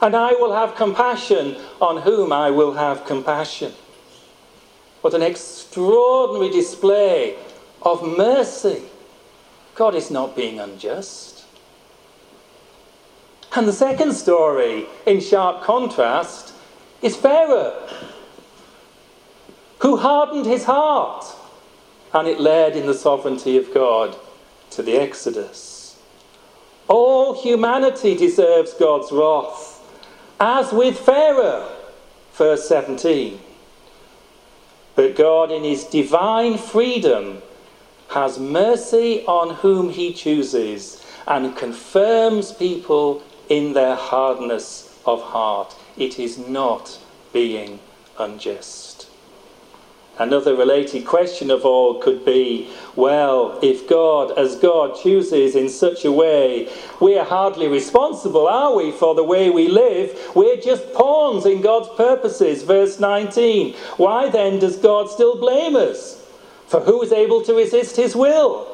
and 0.01 0.15
I 0.15 0.31
will 0.31 0.53
have 0.53 0.75
compassion 0.75 1.57
on 1.81 1.97
whom 1.97 2.31
I 2.31 2.49
will 2.49 2.73
have 2.73 3.05
compassion. 3.05 3.73
What 5.01 5.13
an 5.13 5.21
extraordinary 5.21 6.49
display 6.49 7.35
of 7.81 8.07
mercy. 8.17 8.83
God 9.75 9.95
is 9.95 10.09
not 10.09 10.33
being 10.33 10.61
unjust. 10.61 11.43
And 13.53 13.67
the 13.67 13.73
second 13.73 14.13
story, 14.13 14.85
in 15.05 15.19
sharp 15.19 15.61
contrast, 15.61 16.52
is 17.03 17.15
Pharaoh, 17.15 17.87
who 19.79 19.97
hardened 19.97 20.45
his 20.45 20.63
heart, 20.63 21.25
and 22.13 22.27
it 22.27 22.39
led 22.39 22.75
in 22.75 22.85
the 22.85 22.93
sovereignty 22.93 23.57
of 23.57 23.73
God 23.73 24.15
to 24.71 24.81
the 24.81 24.95
Exodus. 24.95 25.99
All 26.87 27.41
humanity 27.41 28.15
deserves 28.15 28.73
God's 28.73 29.11
wrath, 29.11 29.81
as 30.39 30.71
with 30.71 30.97
Pharaoh, 30.97 31.69
verse 32.33 32.67
17. 32.67 33.39
But 34.95 35.15
God, 35.15 35.51
in 35.51 35.63
his 35.63 35.83
divine 35.83 36.57
freedom, 36.57 37.41
has 38.09 38.39
mercy 38.39 39.25
on 39.25 39.55
whom 39.55 39.89
he 39.89 40.13
chooses 40.13 41.03
and 41.27 41.55
confirms 41.55 42.51
people 42.51 43.23
in 43.49 43.73
their 43.73 43.95
hardness 43.95 44.97
of 45.05 45.21
heart. 45.21 45.75
It 45.97 46.19
is 46.19 46.37
not 46.37 46.99
being 47.31 47.79
unjust. 48.17 49.07
Another 50.19 50.55
related 50.55 51.05
question 51.05 51.49
of 51.49 51.65
all 51.65 51.99
could 51.99 52.23
be 52.23 52.69
well, 52.95 53.57
if 53.63 53.89
God, 53.89 54.37
as 54.37 54.55
God 54.55 54.95
chooses 55.01 55.55
in 55.55 55.69
such 55.69 56.05
a 56.05 56.11
way, 56.11 56.71
we're 56.99 57.23
hardly 57.23 57.67
responsible, 57.67 58.47
are 58.47 58.75
we, 58.75 58.91
for 58.91 59.15
the 59.15 59.23
way 59.23 59.49
we 59.49 59.67
live? 59.67 60.15
We're 60.35 60.57
just 60.57 60.93
pawns 60.93 61.47
in 61.47 61.61
God's 61.61 61.89
purposes. 61.97 62.61
Verse 62.61 62.99
19. 62.99 63.73
Why 63.97 64.29
then 64.29 64.59
does 64.59 64.77
God 64.77 65.09
still 65.09 65.35
blame 65.39 65.75
us? 65.75 66.23
For 66.67 66.81
who 66.81 67.01
is 67.01 67.11
able 67.11 67.41
to 67.45 67.55
resist 67.55 67.95
his 67.95 68.15
will? 68.15 68.67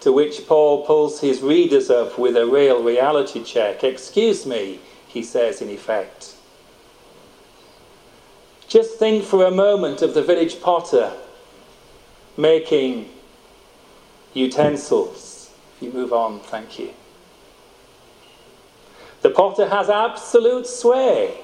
To 0.00 0.12
which 0.12 0.48
Paul 0.48 0.84
pulls 0.84 1.20
his 1.20 1.42
readers 1.42 1.90
up 1.90 2.18
with 2.18 2.36
a 2.36 2.46
real 2.46 2.82
reality 2.82 3.44
check. 3.44 3.84
Excuse 3.84 4.46
me, 4.46 4.80
he 5.12 5.22
says 5.22 5.60
in 5.60 5.68
effect. 5.68 6.34
Just 8.68 8.98
think 8.98 9.24
for 9.24 9.44
a 9.44 9.50
moment 9.50 10.00
of 10.00 10.14
the 10.14 10.22
village 10.22 10.60
potter 10.60 11.12
making 12.36 13.08
utensils. 14.32 15.50
If 15.76 15.82
you 15.82 15.92
move 15.92 16.12
on, 16.12 16.38
thank 16.38 16.78
you. 16.78 16.90
The 19.22 19.30
potter 19.30 19.68
has 19.68 19.90
absolute 19.90 20.66
sway 20.66 21.36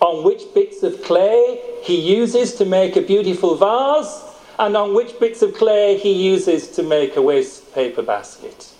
on 0.00 0.24
which 0.24 0.42
bits 0.54 0.84
of 0.84 1.02
clay 1.02 1.60
he 1.82 2.00
uses 2.00 2.54
to 2.54 2.64
make 2.64 2.94
a 2.94 3.02
beautiful 3.02 3.56
vase 3.56 4.24
and 4.60 4.76
on 4.76 4.94
which 4.94 5.18
bits 5.18 5.42
of 5.42 5.54
clay 5.54 5.98
he 5.98 6.12
uses 6.12 6.68
to 6.68 6.84
make 6.84 7.16
a 7.16 7.22
waste 7.22 7.74
paper 7.74 8.02
basket. 8.02 8.72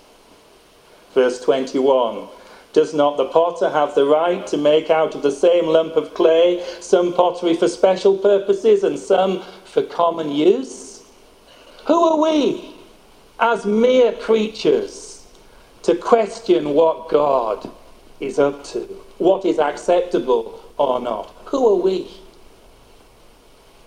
Verse 1.13 1.41
21 1.41 2.29
Does 2.73 2.93
not 2.93 3.17
the 3.17 3.25
potter 3.25 3.71
have 3.71 3.95
the 3.95 4.05
right 4.05 4.47
to 4.49 4.57
make 4.57 4.91
out 4.91 5.15
of 5.15 5.23
the 5.23 5.31
same 5.31 5.67
lump 5.67 5.97
of 5.97 6.15
clay 6.15 6.65
some 6.81 7.13
pottery 7.15 7.55
for 7.55 7.67
special 7.67 8.17
purposes 8.17 8.85
and 8.85 8.99
some 8.99 9.43
for 9.65 9.83
common 9.83 10.31
use? 10.31 11.03
Who 11.87 12.03
are 12.03 12.21
we, 12.21 12.75
as 13.41 13.65
mere 13.65 14.13
creatures, 14.13 15.27
to 15.83 15.95
question 15.95 16.75
what 16.75 17.09
God 17.09 17.71
is 18.21 18.39
up 18.39 18.63
to, 18.65 18.81
what 19.17 19.47
is 19.47 19.59
acceptable 19.59 20.63
or 20.77 21.01
not? 21.01 21.35
Who 21.47 21.69
are 21.71 21.83
we? 21.83 22.11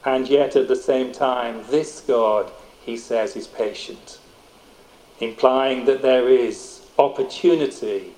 And 0.03 0.27
yet, 0.27 0.55
at 0.55 0.67
the 0.67 0.75
same 0.75 1.11
time, 1.11 1.63
this 1.69 2.01
God, 2.01 2.51
he 2.83 2.97
says, 2.97 3.35
is 3.35 3.45
patient, 3.45 4.17
implying 5.19 5.85
that 5.85 6.01
there 6.01 6.27
is 6.27 6.81
opportunity 6.97 8.15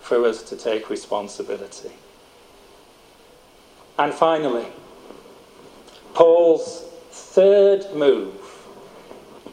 for 0.00 0.24
us 0.24 0.42
to 0.44 0.56
take 0.56 0.90
responsibility. 0.90 1.92
And 3.98 4.12
finally, 4.12 4.66
Paul's 6.14 6.84
third 7.10 7.86
move 7.94 8.34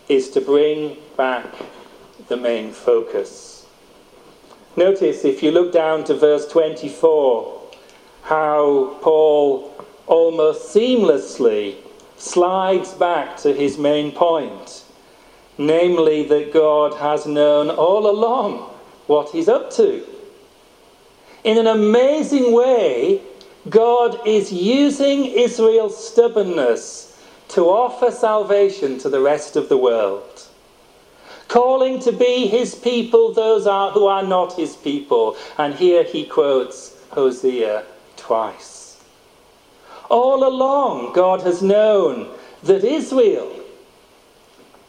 is 0.10 0.30
to 0.32 0.42
bring 0.42 0.98
back 1.16 1.46
the 2.28 2.38
main 2.38 2.72
focus. 2.72 3.66
Notice, 4.76 5.26
if 5.26 5.44
you 5.44 5.52
look 5.52 5.74
down 5.74 6.04
to 6.06 6.14
verse 6.14 6.48
24, 6.48 7.62
how 8.24 8.98
Paul 9.02 9.74
almost 10.06 10.74
seamlessly 10.74 11.78
slides 12.18 12.94
back 12.94 13.38
to 13.38 13.54
his 13.54 13.78
main 13.78 14.12
point, 14.12 14.84
namely 15.58 16.24
that 16.28 16.54
God 16.54 16.94
has 16.96 17.26
known 17.26 17.70
all 17.70 18.10
along 18.10 18.60
what 19.08 19.30
he's 19.30 19.48
up 19.48 19.72
to. 19.72 20.06
In 21.48 21.58
an 21.58 21.68
amazing 21.68 22.52
way, 22.52 23.22
God 23.70 24.28
is 24.28 24.52
using 24.52 25.24
Israel's 25.24 25.96
stubbornness 26.10 27.18
to 27.48 27.62
offer 27.62 28.12
salvation 28.12 28.98
to 29.00 29.08
the 29.08 29.22
rest 29.22 29.56
of 29.56 29.70
the 29.70 29.78
world. 29.78 30.46
Calling 31.48 32.02
to 32.02 32.12
be 32.12 32.48
his 32.48 32.76
people 32.76 33.32
those 33.32 33.66
are, 33.66 33.92
who 33.92 34.08
are 34.08 34.24
not 34.24 34.58
his 34.58 34.76
people. 34.76 35.38
And 35.58 35.74
here 35.74 36.04
he 36.04 36.26
quotes 36.26 36.98
Hosea 37.12 37.86
twice. 38.18 39.02
All 40.10 40.46
along, 40.46 41.14
God 41.14 41.44
has 41.44 41.62
known 41.62 42.30
that 42.64 42.84
Israel, 42.84 43.58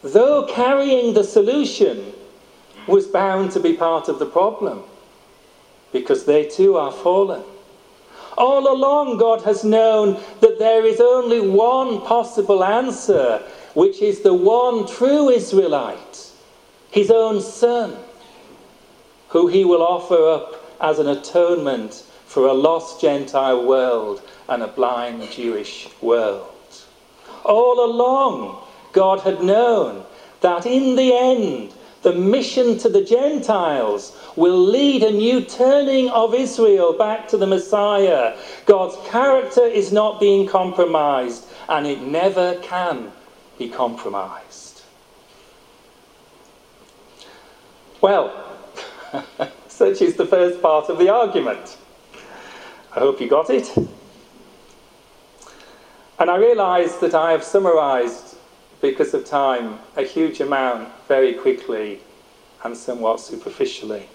though 0.03 0.45
carrying 0.47 1.15
the 1.15 1.23
solution, 1.23 2.13
was 2.89 3.07
bound 3.07 3.53
to 3.53 3.61
be 3.61 3.75
part 3.75 4.09
of 4.09 4.19
the 4.19 4.27
problem 4.27 4.83
because 5.93 6.25
they 6.25 6.47
too 6.47 6.77
are 6.77 6.93
fallen. 6.93 7.43
All 8.37 8.73
along, 8.73 9.19
God 9.19 9.43
has 9.43 9.65
known 9.65 10.21
that 10.41 10.59
there 10.59 10.85
is 10.85 11.01
only 11.01 11.41
one 11.41 12.01
possible 12.03 12.63
answer, 12.63 13.43
which 13.75 14.01
is 14.01 14.21
the 14.21 14.35
one 14.35 14.87
true 14.87 15.29
Israelite, 15.29 16.31
his 16.91 17.11
own 17.11 17.41
son, 17.41 17.97
who 19.31 19.49
he 19.49 19.65
will 19.65 19.83
offer 19.83 20.29
up 20.29 20.77
as 20.81 20.99
an 20.99 21.09
atonement 21.09 22.05
for 22.27 22.47
a 22.47 22.53
lost 22.53 23.01
Gentile 23.01 23.67
world 23.67 24.23
and 24.49 24.63
a 24.63 24.69
blind 24.69 25.29
Jewish 25.31 25.89
world. 26.01 26.47
All 27.45 27.85
along, 27.85 28.63
God 28.93 29.21
had 29.21 29.43
known 29.43 30.05
that 30.41 30.67
in 30.67 30.95
the 30.95 31.13
end, 31.17 31.73
the 32.09 32.15
mission 32.19 32.79
to 32.79 32.89
the 32.89 33.05
Gentiles 33.05 34.17
will 34.35 34.59
lead 34.59 35.03
a 35.03 35.11
new 35.11 35.43
turning 35.43 36.09
of 36.09 36.33
Israel 36.33 36.95
back 36.95 37.29
to 37.29 37.37
the 37.37 37.47
Messiah. 37.47 38.35
God's 38.65 38.97
character 39.11 39.67
is 39.67 39.93
not 39.93 40.19
being 40.19 40.47
compromised, 40.47 41.47
and 41.69 41.87
it 41.87 42.01
never 42.01 42.59
can 42.63 43.13
be 43.59 43.69
compromised. 43.69 44.85
Well, 48.01 48.33
such 49.69 50.01
is 50.01 50.17
the 50.17 50.25
first 50.25 50.63
part 50.63 50.89
of 50.89 50.97
the 50.97 51.11
argument. 51.11 51.77
I 52.97 53.01
hope 53.01 53.21
you 53.21 53.29
got 53.29 53.51
it. 53.51 53.71
And 56.19 56.31
I 56.31 56.37
realise 56.37 56.97
that 56.97 57.15
I 57.15 57.33
have 57.33 57.45
summarised, 57.45 58.38
because 58.81 59.15
of 59.15 59.25
time, 59.25 59.79
a 59.97 60.03
huge 60.03 60.41
amount 60.41 60.89
very 61.09 61.35
quickly 61.35 62.01
and 62.65 62.77
somewhat 62.77 63.21
superficially. 63.21 64.09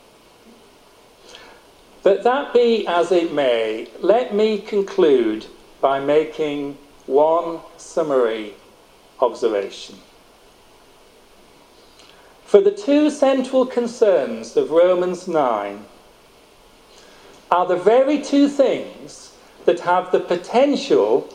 But 2.02 2.24
that 2.24 2.54
be 2.54 2.86
as 2.88 3.12
it 3.12 3.34
may, 3.34 3.90
let 4.02 4.34
me 4.36 4.60
conclude 4.60 5.46
by 5.80 6.00
making 6.00 6.78
one 7.06 7.60
summary 7.78 8.54
observation. 9.20 9.96
For 12.46 12.62
the 12.62 12.72
two 12.72 13.10
central 13.10 13.66
concerns 13.66 14.56
of 14.56 14.72
Romans 14.72 15.28
9 15.28 15.86
are 17.52 17.66
the 17.66 17.78
very 17.78 18.22
two 18.22 18.48
things 18.48 19.34
that 19.66 19.80
have 19.82 20.12
the 20.12 20.20
potential 20.20 21.34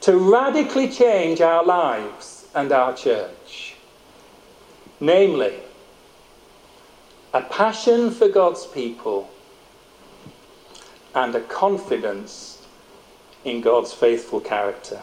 to 0.00 0.16
radically 0.16 0.88
change 0.88 1.40
our 1.40 1.64
lives 1.64 2.41
and 2.54 2.72
our 2.72 2.94
church. 2.94 3.76
Namely, 5.00 5.54
a 7.34 7.42
passion 7.42 8.10
for 8.10 8.28
God's 8.28 8.66
people 8.66 9.30
and 11.14 11.34
a 11.34 11.40
confidence 11.40 12.66
in 13.44 13.60
God's 13.60 13.92
faithful 13.92 14.40
character. 14.40 15.00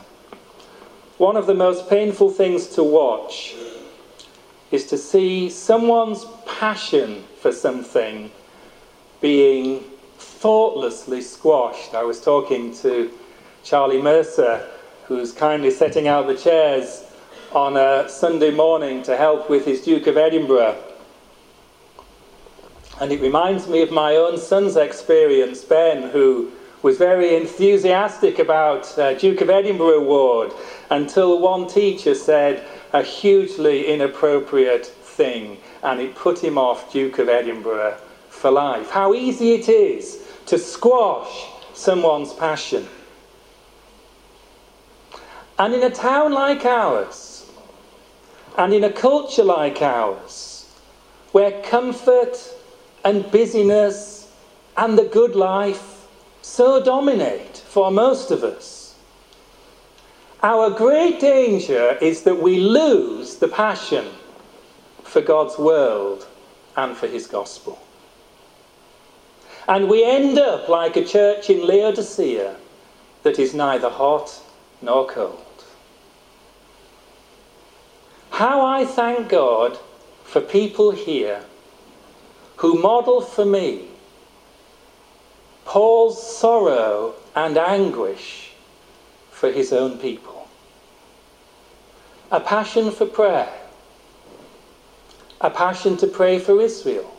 One 1.17 1.35
of 1.35 1.47
the 1.47 1.53
most 1.53 1.89
painful 1.89 2.31
things 2.31 2.67
to 2.69 2.83
watch 2.83 3.55
is 4.71 4.85
to 4.87 4.97
see 4.97 5.49
someone's 5.49 6.25
passion 6.45 7.23
for 7.41 7.51
something 7.51 8.31
being 9.19 9.83
thoughtlessly 10.17 11.21
squashed. 11.21 11.93
I 11.93 12.03
was 12.03 12.21
talking 12.21 12.73
to 12.75 13.11
Charlie 13.63 14.01
Mercer, 14.01 14.65
who's 15.05 15.33
kindly 15.33 15.71
setting 15.71 16.07
out 16.07 16.27
the 16.27 16.35
chairs 16.35 17.08
on 17.51 17.77
a 17.77 18.07
Sunday 18.07 18.51
morning 18.51 19.01
to 19.03 19.17
help 19.17 19.49
with 19.49 19.65
his 19.65 19.81
Duke 19.81 20.07
of 20.07 20.17
Edinburgh. 20.17 20.77
And 23.01 23.11
it 23.11 23.21
reminds 23.21 23.67
me 23.67 23.81
of 23.81 23.91
my 23.91 24.15
own 24.17 24.37
son's 24.37 24.75
experience, 24.75 25.63
Ben, 25.63 26.09
who 26.09 26.51
was 26.81 26.97
very 26.97 27.35
enthusiastic 27.35 28.39
about 28.39 28.97
uh, 28.97 29.13
Duke 29.15 29.41
of 29.41 29.49
Edinburgh 29.49 29.99
Award 29.99 30.51
until 30.91 31.39
one 31.39 31.67
teacher 31.67 32.13
said 32.13 32.63
a 32.93 33.01
hugely 33.01 33.87
inappropriate 33.87 34.85
thing 34.85 35.57
and 35.83 35.99
it 35.99 36.15
put 36.15 36.43
him 36.43 36.57
off 36.57 36.91
Duke 36.91 37.19
of 37.19 37.29
Edinburgh 37.29 37.97
for 38.29 38.51
life. 38.51 38.89
How 38.89 39.13
easy 39.13 39.53
it 39.53 39.69
is 39.69 40.25
to 40.45 40.57
squash 40.57 41.47
someone's 41.73 42.33
passion. 42.33 42.87
And 45.57 45.73
in 45.73 45.83
a 45.83 45.89
town 45.89 46.31
like 46.31 46.63
ours, 46.65 47.38
and 48.59 48.73
in 48.73 48.83
a 48.83 48.91
culture 48.91 49.45
like 49.45 49.81
ours, 49.81 50.69
where 51.31 51.61
comfort 51.61 52.37
and 53.05 53.31
busyness 53.31 54.29
and 54.75 54.97
the 54.97 55.05
good 55.05 55.33
life 55.33 56.05
so 56.41 56.83
dominate 56.83 57.63
for 57.69 57.89
most 57.89 58.31
of 58.31 58.43
us, 58.43 58.95
our 60.43 60.69
great 60.69 61.21
danger 61.21 61.97
is 62.01 62.23
that 62.23 62.41
we 62.41 62.59
lose 62.59 63.37
the 63.37 63.47
passion 63.47 64.05
for 65.03 65.21
God's 65.21 65.57
world 65.57 66.27
and 66.75 66.97
for 66.97 67.07
His 67.07 67.27
gospel. 67.27 67.79
And 69.69 69.87
we 69.87 70.03
end 70.03 70.37
up 70.37 70.67
like 70.67 70.97
a 70.97 71.05
church 71.05 71.49
in 71.49 71.65
Laodicea 71.65 72.57
that 73.23 73.39
is 73.39 73.53
neither 73.53 73.89
hot 73.89 74.41
nor 74.81 75.07
cold. 75.07 75.48
How 78.39 78.65
I 78.65 78.85
thank 78.85 79.27
God 79.27 79.77
for 80.23 80.39
people 80.39 80.91
here 80.91 81.43
who 82.55 82.81
model 82.81 83.19
for 83.19 83.43
me 83.43 83.89
Paul's 85.65 86.37
sorrow 86.37 87.15
and 87.35 87.57
anguish 87.57 88.53
for 89.29 89.51
his 89.51 89.73
own 89.73 89.97
people. 89.97 90.47
A 92.31 92.39
passion 92.39 92.91
for 92.91 93.05
prayer. 93.05 93.51
A 95.41 95.49
passion 95.49 95.97
to 95.97 96.07
pray 96.07 96.39
for 96.39 96.61
Israel 96.61 97.11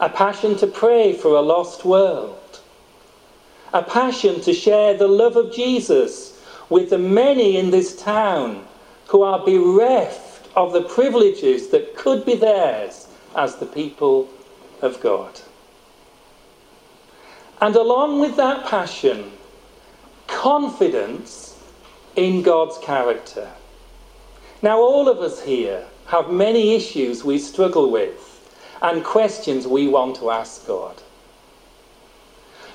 a 0.00 0.08
passion 0.08 0.56
to 0.56 0.66
pray 0.66 1.12
for 1.12 1.36
a 1.36 1.40
lost 1.40 1.84
world, 1.84 2.58
a 3.72 3.84
passion 3.84 4.40
to 4.40 4.52
share 4.52 4.94
the 4.94 5.06
love 5.06 5.36
of 5.36 5.52
Jesus 5.52 6.36
with 6.68 6.90
the 6.90 6.98
many 6.98 7.56
in 7.56 7.70
this 7.70 7.94
town 7.94 8.66
who 9.08 9.22
are 9.22 9.44
bereft 9.44 10.48
of 10.56 10.72
the 10.72 10.82
privileges 10.82 11.68
that 11.68 11.96
could 11.96 12.24
be 12.24 12.34
theirs 12.34 13.08
as 13.36 13.56
the 13.56 13.66
people 13.66 14.28
of 14.80 15.00
God. 15.00 15.40
And 17.60 17.76
along 17.76 18.20
with 18.20 18.36
that 18.36 18.66
passion, 18.66 19.32
confidence 20.26 21.56
in 22.16 22.42
God's 22.42 22.78
character. 22.78 23.48
Now, 24.60 24.78
all 24.78 25.08
of 25.08 25.18
us 25.18 25.42
here 25.42 25.84
have 26.06 26.30
many 26.30 26.74
issues 26.74 27.24
we 27.24 27.38
struggle 27.38 27.90
with 27.90 28.28
and 28.82 29.04
questions 29.04 29.66
we 29.66 29.88
want 29.88 30.16
to 30.16 30.30
ask 30.30 30.66
God. 30.66 31.00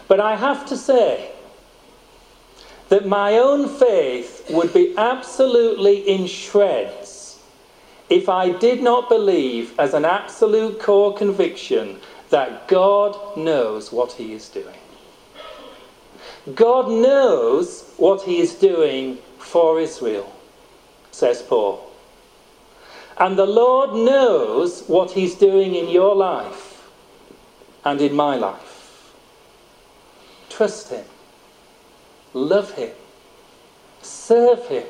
But 0.07 0.19
I 0.19 0.35
have 0.37 0.65
to 0.67 0.77
say 0.77 1.31
that 2.89 3.05
my 3.05 3.37
own 3.37 3.67
faith 3.67 4.45
would 4.49 4.73
be 4.73 4.95
absolutely 4.97 5.97
in 5.99 6.27
shreds 6.27 7.17
if 8.09 8.29
I 8.29 8.51
did 8.51 8.81
not 8.81 9.09
believe, 9.09 9.77
as 9.77 9.93
an 9.93 10.05
absolute 10.05 10.79
core 10.79 11.13
conviction, 11.13 11.99
that 12.29 12.67
God 12.67 13.37
knows 13.37 13.91
what 13.91 14.13
He 14.13 14.33
is 14.33 14.47
doing. 14.47 14.75
God 16.55 16.89
knows 16.89 17.91
what 17.97 18.21
He 18.21 18.39
is 18.39 18.55
doing 18.55 19.17
for 19.39 19.79
Israel, 19.79 20.33
says 21.11 21.41
Paul. 21.41 21.91
And 23.17 23.37
the 23.37 23.45
Lord 23.45 23.93
knows 23.93 24.83
what 24.87 25.11
He's 25.11 25.35
doing 25.35 25.75
in 25.75 25.89
your 25.89 26.15
life 26.15 26.89
and 27.83 27.99
in 27.99 28.15
my 28.15 28.35
life. 28.35 29.13
Trust 30.49 30.91
Him, 30.91 31.05
love 32.33 32.71
Him, 32.73 32.91
serve 34.01 34.65
Him, 34.67 34.87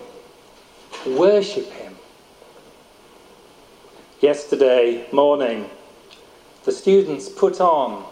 worship 1.05 1.69
Him. 1.71 1.95
Yesterday 4.19 5.07
morning, 5.11 5.69
the 6.65 6.71
students 6.71 7.29
put 7.29 7.61
on 7.61 8.03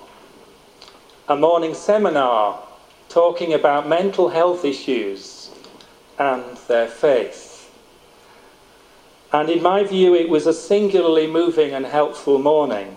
a 1.28 1.36
morning 1.36 1.74
seminar 1.74 2.62
talking 3.10 3.54
about 3.54 3.88
mental 3.88 4.30
health 4.30 4.64
issues 4.64 5.50
and 6.20 6.58
their 6.68 6.88
faith. 6.88 7.72
And 9.34 9.50
in 9.50 9.62
my 9.62 9.84
view, 9.84 10.14
it 10.16 10.30
was 10.30 10.48
a 10.48 10.54
singularly 10.54 11.28
moving 11.28 11.74
and 11.74 11.86
helpful 11.86 12.40
morning. 12.40 12.96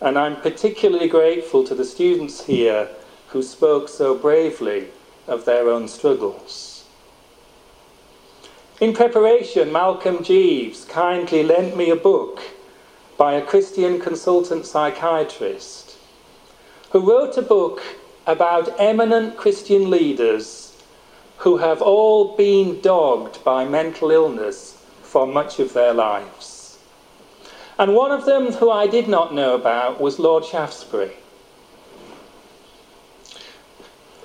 And 0.00 0.18
I'm 0.18 0.36
particularly 0.36 1.08
grateful 1.08 1.64
to 1.64 1.74
the 1.74 1.84
students 1.84 2.44
here 2.44 2.88
who 3.28 3.42
spoke 3.42 3.88
so 3.88 4.14
bravely 4.16 4.88
of 5.30 5.46
their 5.46 5.70
own 5.70 5.88
struggles. 5.88 6.84
In 8.80 8.92
preparation, 8.92 9.72
Malcolm 9.72 10.22
Jeeves 10.22 10.84
kindly 10.84 11.42
lent 11.42 11.76
me 11.76 11.90
a 11.90 11.96
book 11.96 12.40
by 13.16 13.34
a 13.34 13.44
Christian 13.44 14.00
consultant 14.00 14.66
psychiatrist 14.66 15.96
who 16.90 17.00
wrote 17.00 17.36
a 17.36 17.42
book 17.42 17.82
about 18.26 18.74
eminent 18.80 19.36
Christian 19.36 19.90
leaders 19.90 20.74
who 21.38 21.58
have 21.58 21.80
all 21.80 22.36
been 22.36 22.80
dogged 22.80 23.42
by 23.44 23.64
mental 23.64 24.10
illness 24.10 24.82
for 25.02 25.26
much 25.26 25.58
of 25.58 25.72
their 25.72 25.94
lives. 25.94 26.78
And 27.78 27.94
one 27.94 28.12
of 28.12 28.26
them 28.26 28.52
who 28.52 28.70
I 28.70 28.86
did 28.86 29.08
not 29.08 29.34
know 29.34 29.54
about 29.54 30.00
was 30.00 30.18
Lord 30.18 30.44
Shaftesbury, 30.44 31.12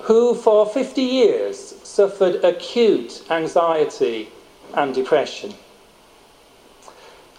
who 0.05 0.33
for 0.33 0.65
50 0.65 1.01
years 1.01 1.75
suffered 1.83 2.43
acute 2.43 3.23
anxiety 3.29 4.29
and 4.73 4.95
depression, 4.95 5.53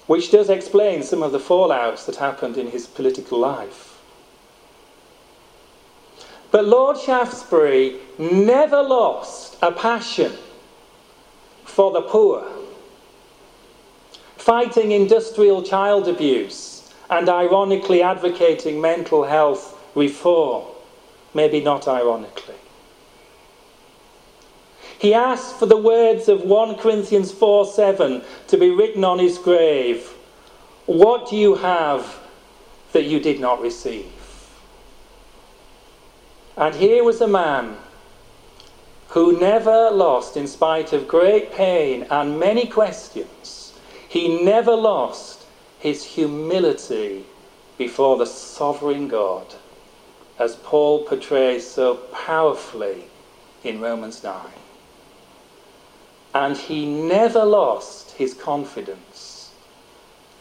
which 0.06 0.30
does 0.30 0.50
explain 0.50 1.02
some 1.02 1.22
of 1.22 1.32
the 1.32 1.38
fallouts 1.38 2.06
that 2.06 2.16
happened 2.16 2.56
in 2.56 2.70
his 2.70 2.86
political 2.86 3.38
life. 3.38 4.00
But 6.50 6.64
Lord 6.64 6.98
Shaftesbury 6.98 7.96
never 8.18 8.82
lost 8.82 9.56
a 9.62 9.72
passion 9.72 10.32
for 11.64 11.90
the 11.90 12.02
poor 12.02 12.46
fighting 14.46 14.92
industrial 14.92 15.60
child 15.60 16.06
abuse, 16.06 16.92
and 17.10 17.28
ironically 17.28 18.00
advocating 18.00 18.80
mental 18.80 19.24
health 19.24 19.76
reform. 19.96 20.64
Maybe 21.36 21.60
not 21.60 21.86
ironically. 21.86 22.54
He 24.98 25.12
asked 25.12 25.58
for 25.58 25.66
the 25.66 25.76
words 25.76 26.28
of 26.28 26.44
1 26.44 26.76
Corinthians 26.76 27.30
4 27.30 27.66
7 27.66 28.22
to 28.48 28.56
be 28.56 28.70
written 28.70 29.04
on 29.04 29.18
his 29.18 29.36
grave. 29.36 30.14
What 30.86 31.28
do 31.28 31.36
you 31.36 31.56
have 31.56 32.18
that 32.92 33.04
you 33.04 33.20
did 33.20 33.38
not 33.38 33.60
receive? 33.60 34.10
And 36.56 36.74
here 36.74 37.04
was 37.04 37.20
a 37.20 37.28
man 37.28 37.76
who 39.08 39.38
never 39.38 39.90
lost, 39.90 40.38
in 40.38 40.46
spite 40.46 40.94
of 40.94 41.06
great 41.06 41.52
pain 41.52 42.06
and 42.10 42.40
many 42.40 42.66
questions, 42.66 43.74
he 44.08 44.42
never 44.42 44.74
lost 44.74 45.44
his 45.80 46.02
humility 46.02 47.26
before 47.76 48.16
the 48.16 48.24
sovereign 48.24 49.06
God, 49.06 49.54
as 50.38 50.56
Paul 50.56 51.04
portrays 51.04 51.66
so 51.66 51.94
powerfully 51.94 53.04
in 53.64 53.80
Romans 53.80 54.22
9. 54.22 54.36
And 56.34 56.56
he 56.56 56.84
never 56.84 57.44
lost 57.44 58.12
his 58.12 58.34
confidence 58.34 59.52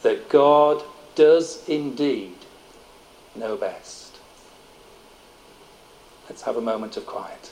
that 0.02 0.30
God 0.30 0.84
does 1.16 1.68
indeed 1.70 2.36
know 3.36 3.56
best. 3.56 4.18
Let's 6.30 6.42
have 6.42 6.58
a 6.58 6.62
moment 6.62 6.98
of 6.98 7.06
quiet. 7.06 7.52